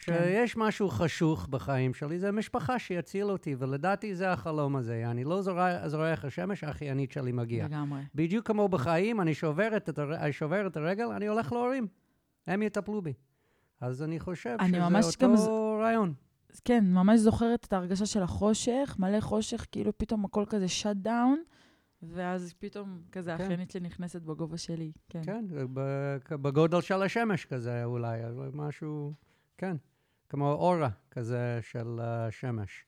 [0.00, 5.10] שיש משהו חשוך בחיים שלי, זה משפחה שיציל אותי, ולדעתי זה החלום הזה.
[5.10, 7.68] אני לא זורח, זורח השמש, האחיינית שלי מגיעה.
[7.68, 8.00] לגמרי.
[8.14, 10.16] בדיוק כמו בחיים, אני שובר את, הר...
[10.16, 11.86] אני שובר את הרגל, אני הולך להורים.
[12.46, 13.12] הם יטפלו בי.
[13.80, 15.34] אז אני חושב אני שזה ממש אותו גם
[15.80, 16.14] רעיון.
[16.64, 21.42] כן, ממש זוכרת את ההרגשה של החושך, מלא חושך, כאילו פתאום הכל כזה שאט דאון,
[22.02, 23.42] ואז פתאום כזה כן.
[23.42, 24.92] האחיינית שלי נכנסת בגובה שלי.
[25.08, 25.20] כן.
[25.22, 25.44] כן,
[26.30, 28.20] בגודל של השמש כזה אולי,
[28.52, 29.12] משהו,
[29.58, 29.76] כן,
[30.30, 32.84] כמו אורה כזה של השמש.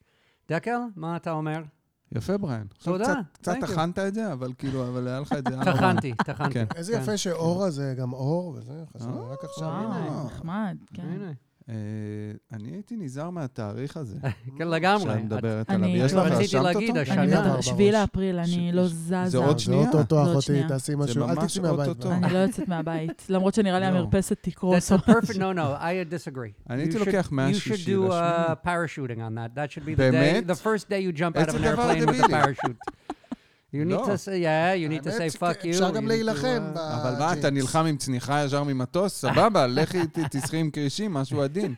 [0.48, 1.62] דקל, מה אתה אומר?
[2.12, 2.66] יפה, בריין.
[2.82, 3.54] תודה, קצת-.
[3.60, 5.54] טחנת את זה, אבל כאילו, אבל היה לך את זה.
[5.54, 6.54] היה טחנתי, טחנתי.
[6.54, 6.66] כן.
[6.74, 7.02] איזה כן.
[7.02, 9.68] יפה שאורה זה גם אור וזה, חשבתי אה, רק עכשיו.
[9.68, 10.24] וואו, אה.
[10.26, 11.32] נחמד, כן.
[11.72, 11.76] אה,
[12.56, 14.16] אני הייתי נזהר מהתאריך הזה.
[14.58, 15.02] כן, לגמרי.
[15.14, 16.06] שאת מדברת אני עליו.
[16.06, 17.00] יש לך, רציתי רשמת להגיד, אותו?
[17.00, 17.40] השנה- אני שנה.
[17.42, 19.16] מדבר, שביעי לאפריל, אני לא זזה.
[19.26, 19.80] זה עוד שנייה.
[19.88, 20.62] אוטוטו זה עוד אחותי.
[20.68, 21.88] תעשי משהו, אל ממש תצאי מהבית.
[21.88, 22.12] אוטוטו.
[22.12, 23.90] אני לא יוצאת מהבית, למרות שנראה לי לא.
[23.90, 24.92] המרפסת תקרוס.
[24.92, 26.70] That's a perfect, no, no, I disagree.
[26.70, 29.56] אני הייתי You should- לוקח You מהשישי should do uh, parachuting on that.
[29.58, 30.44] That should be the day, באמת?
[30.46, 32.42] the first day you jump out of איזה an דבר airplane with a דבילי.
[32.42, 32.92] parachute.
[33.72, 34.04] You need לא.
[34.06, 35.68] to say, yeah, you need to say fuck you.
[35.70, 37.50] אפשר גם להילחם uh, אבל מה, אתה.
[37.50, 39.12] נלחם עם צניחה ישר ממטוס?
[39.20, 41.74] סבבה, לכי ת- תשחי עם כרישים, משהו עדין.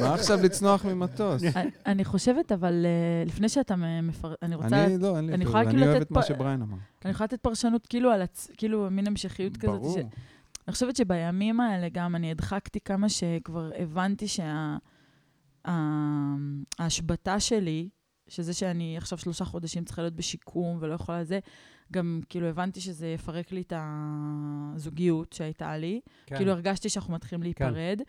[0.00, 1.42] מה עכשיו לצנוח ממטוס?
[1.86, 4.34] אני- חושבת, אבל אה, לפני שאתה מפר...
[4.42, 4.84] אני רוצה...
[4.84, 6.76] אני לא, אין לי אני אפילו, יכולה אני כאילו אוהב את מה שבריין אמר.
[7.04, 8.22] אני יכולה לתת פרשנות כאילו על.
[8.56, 9.80] כאילו מין המשכיות כזאת.
[9.80, 9.98] ברור.
[10.68, 14.76] אני חושבת שבימים האלה גם אני הדחקתי כמה שכבר הבנתי שה...
[15.68, 16.34] ה-
[16.78, 17.88] ההשבתה שלי,
[18.32, 21.38] שזה שאני עכשיו שלושה חודשים צריכה להיות בשיקום ולא יכולה זה,
[21.92, 26.00] גם כאילו הבנתי שזה יפרק לי את הזוגיות שהייתה לי.
[26.26, 26.36] כן.
[26.36, 28.00] כאילו הרגשתי שאנחנו מתחילים להיפרד.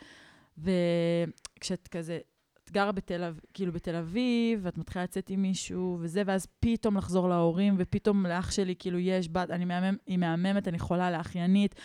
[0.57, 2.19] וכשאת כזה,
[2.63, 6.97] את גרה בתל אביב, כאילו בתל אביב, ואת מתחילה לצאת עם מישהו וזה, ואז פתאום
[6.97, 11.75] לחזור להורים, ופתאום לאח שלי כאילו יש בת, אני מהמם, היא מהממת, אני חולה לאחיינית.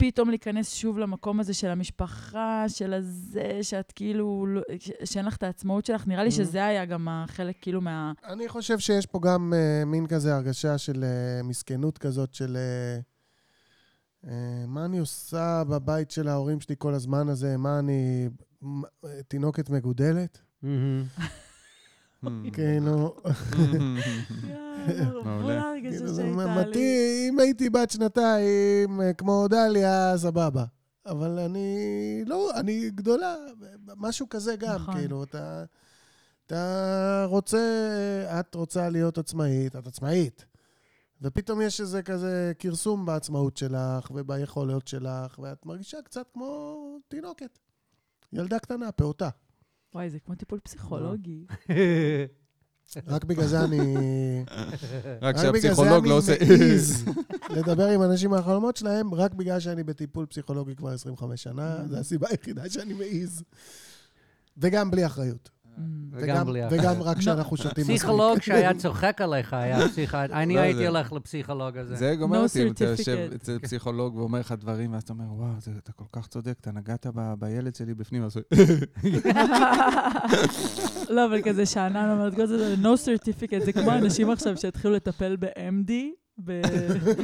[0.00, 4.62] פתאום להיכנס שוב למקום הזה של המשפחה, של הזה, שאת כאילו, לא-
[5.04, 6.06] שאין לך את העצמאות שלך.
[6.06, 6.32] נראה לי Mhm.
[6.32, 8.12] שזה היה גם החלק כאילו מה...
[8.24, 12.56] אני חושב שיש פה גם uh, מין כזה הרגשה של uh, מסכנות כזאת של...
[14.22, 14.28] Uh, uh,
[14.66, 17.56] מה אני עושה בבית של ההורים שלי כל הזמן הזה?
[17.56, 18.28] מה אני...
[19.28, 20.40] תינוקת מגודלת?
[22.52, 23.14] כאילו...
[25.24, 25.72] מעולה.
[25.82, 26.24] כאילו, זה
[26.60, 30.64] מתי, אם הייתי בת שנתיים, אה, כמו דליה, סבבה.
[31.06, 33.34] אבל אני לא, אני גדולה,
[33.96, 34.94] משהו כזה גם, נכון.
[34.94, 35.64] כאילו, אתה,
[36.46, 37.58] אתה רוצה,
[38.40, 40.44] את רוצה להיות עצמאית, את עצמאית.
[41.22, 47.58] ופתאום יש איזה כזה כרסום בעצמאות שלך וביכולות שלך, ואת מרגישה קצת כמו תינוקת.
[48.32, 49.28] ילדה קטנה, פעוטה.
[49.94, 51.46] וואי, זה כמו טיפול פסיכולוגי.
[53.06, 53.78] רק בגלל זה אני...
[55.22, 56.34] רק רק בגלל זה שהפסיכולוג אני לא עושה...
[56.48, 57.04] מעז
[57.56, 62.28] לדבר עם אנשים מהחלומות שלהם, רק בגלל שאני בטיפול פסיכולוגי כבר 25 שנה, זו הסיבה
[62.30, 63.42] היחידה שאני מעז.
[64.56, 65.50] וגם בלי אחריות.
[65.78, 65.82] Mm.
[66.12, 66.84] וגם בלי אחריות.
[66.84, 67.96] וגם רק כשאנחנו שותים מספיק.
[67.96, 71.96] פסיכולוג שהיה צוחק עליך היה פסיכולוג, אני לא, הייתי הולך לפסיכולוג הזה.
[71.96, 73.28] זה גומר אותי, אם אתה יושב.
[73.34, 76.72] אצל פסיכולוג ואומר לך דברים, ואז אתה אומר, וואו, זה- אתה כל כך צודק, אתה
[76.72, 77.06] נגעת
[77.38, 78.44] בילד שלי בפנים, אז הוא...
[81.10, 85.36] לא, אבל כזה שאנן אומרת, כל זה no certificate, זה כמו אנשים עכשיו שהתחילו לטפל
[85.36, 85.92] ב-MD,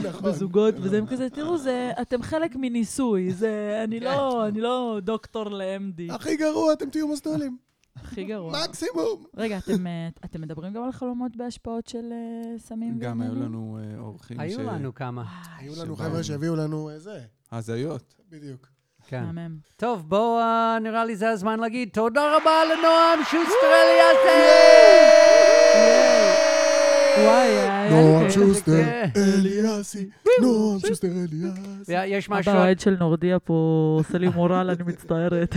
[0.08, 0.30] נכון.
[0.30, 4.06] בזוגות, וזה הם כזה, תראו, זה, אתם חלק מניסוי, זה, אני כן.
[4.06, 6.14] לא, אני לא דוקטור ל-MD.
[6.14, 7.56] הכי גרוע, אתם תהיו מסטולים.
[7.96, 8.52] הכי גרוע.
[8.64, 9.24] מקסימום.
[9.36, 13.34] רגע, אתם, אה, אתם מדברים גם על חלומות בהשפעות של אה, סמים גם היו?
[13.34, 15.24] לנו אה, אורחים היו לנו כמה,
[15.58, 15.96] היו לנו.
[15.96, 17.20] חבר'ה שהביאו לנו זה.
[17.52, 18.14] הזיות.
[18.30, 18.66] בדיוק.
[19.08, 19.24] כן.
[19.24, 19.56] מהמם.
[19.76, 24.56] טוב, בואו, אה, נראה לי זה הזמן להגיד תודה רבה לנועם שוסטר אליאסי!
[27.18, 28.82] וואי, היה לי נועם שוסטר.
[29.16, 30.08] אליאסי,
[30.40, 31.92] נועם שוסטר אליאסי.
[32.06, 33.54] יש משהו, אבא האוהד של נורדיה פה
[33.98, 35.54] עושה לי מורל, אני מצטערת.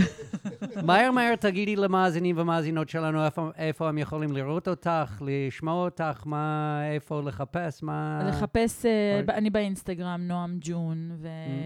[0.84, 6.80] מהר מהר תגידי למאזינים ומאזינות שלנו איפה- איפה הם יכולים לראות אותך, לשמוע אותך, מה,
[6.94, 8.22] איפה לחפש, מה...
[8.28, 8.86] לחפש.
[9.26, 11.10] ב- אני באינסטגרם, נועם ג'ון,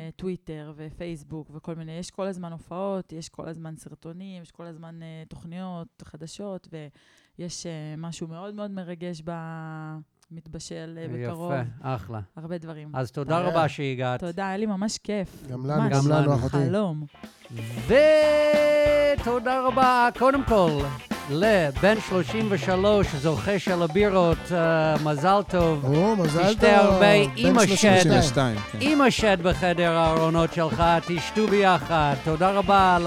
[0.08, 5.02] וטוויטר, ופייסבוק, וכל מיני, יש כל הזמן הופעות, יש כל הזמן סרטונים, יש כל הזמן
[5.02, 6.68] אה, תוכניות חדשות,
[7.38, 10.13] ויש אה, משהו מאוד מאוד מרגש במתבשל
[10.72, 11.52] אה, בקרוב.
[11.52, 12.20] יפה, אחלה.
[12.36, 12.88] הרבה דברים.
[12.94, 13.38] אז תודה.
[13.38, 14.20] רבה שהגעת.
[14.20, 15.28] תודה, היה לי ממש כיף.
[15.50, 15.90] גם לנו.
[15.90, 16.34] גם לנו.
[16.34, 16.56] אחותי.
[16.56, 17.04] חלום.
[19.20, 20.70] ותודה רבה, קודם כל,
[21.30, 25.84] לבן 33, זוכה של הבירות, אה, מזל טוב.
[25.84, 26.52] או, מזל טוב.
[26.54, 27.74] תשתה הרבה עם בן השד.
[27.76, 28.02] 32.
[28.02, 28.78] 32, כן.
[28.80, 32.14] עם השד בחדר הארונות שלך, תשתו ביחד.
[32.24, 32.98] תודה רבה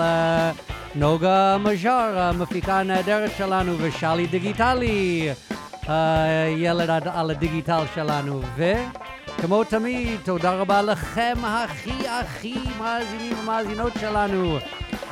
[0.95, 5.29] לנוגה מז'אר, המפיקה הנהדרת שלנו, ושלי דיגיטלי,
[5.87, 8.41] הילד על- על הדיגיטל שלנו.
[8.57, 14.57] וכמו תמיד, תודה רבה לכם, הכי הכי מאזינים ומאזינות שלנו.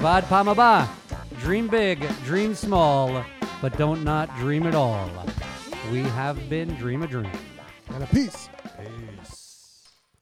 [0.01, 0.86] ועד פעם הבאה,
[1.43, 3.09] dream big, dream small,
[3.63, 5.30] but don't not dream at all.
[5.91, 7.38] We have been Dream a Dream.
[7.91, 8.55] יאללה, peace.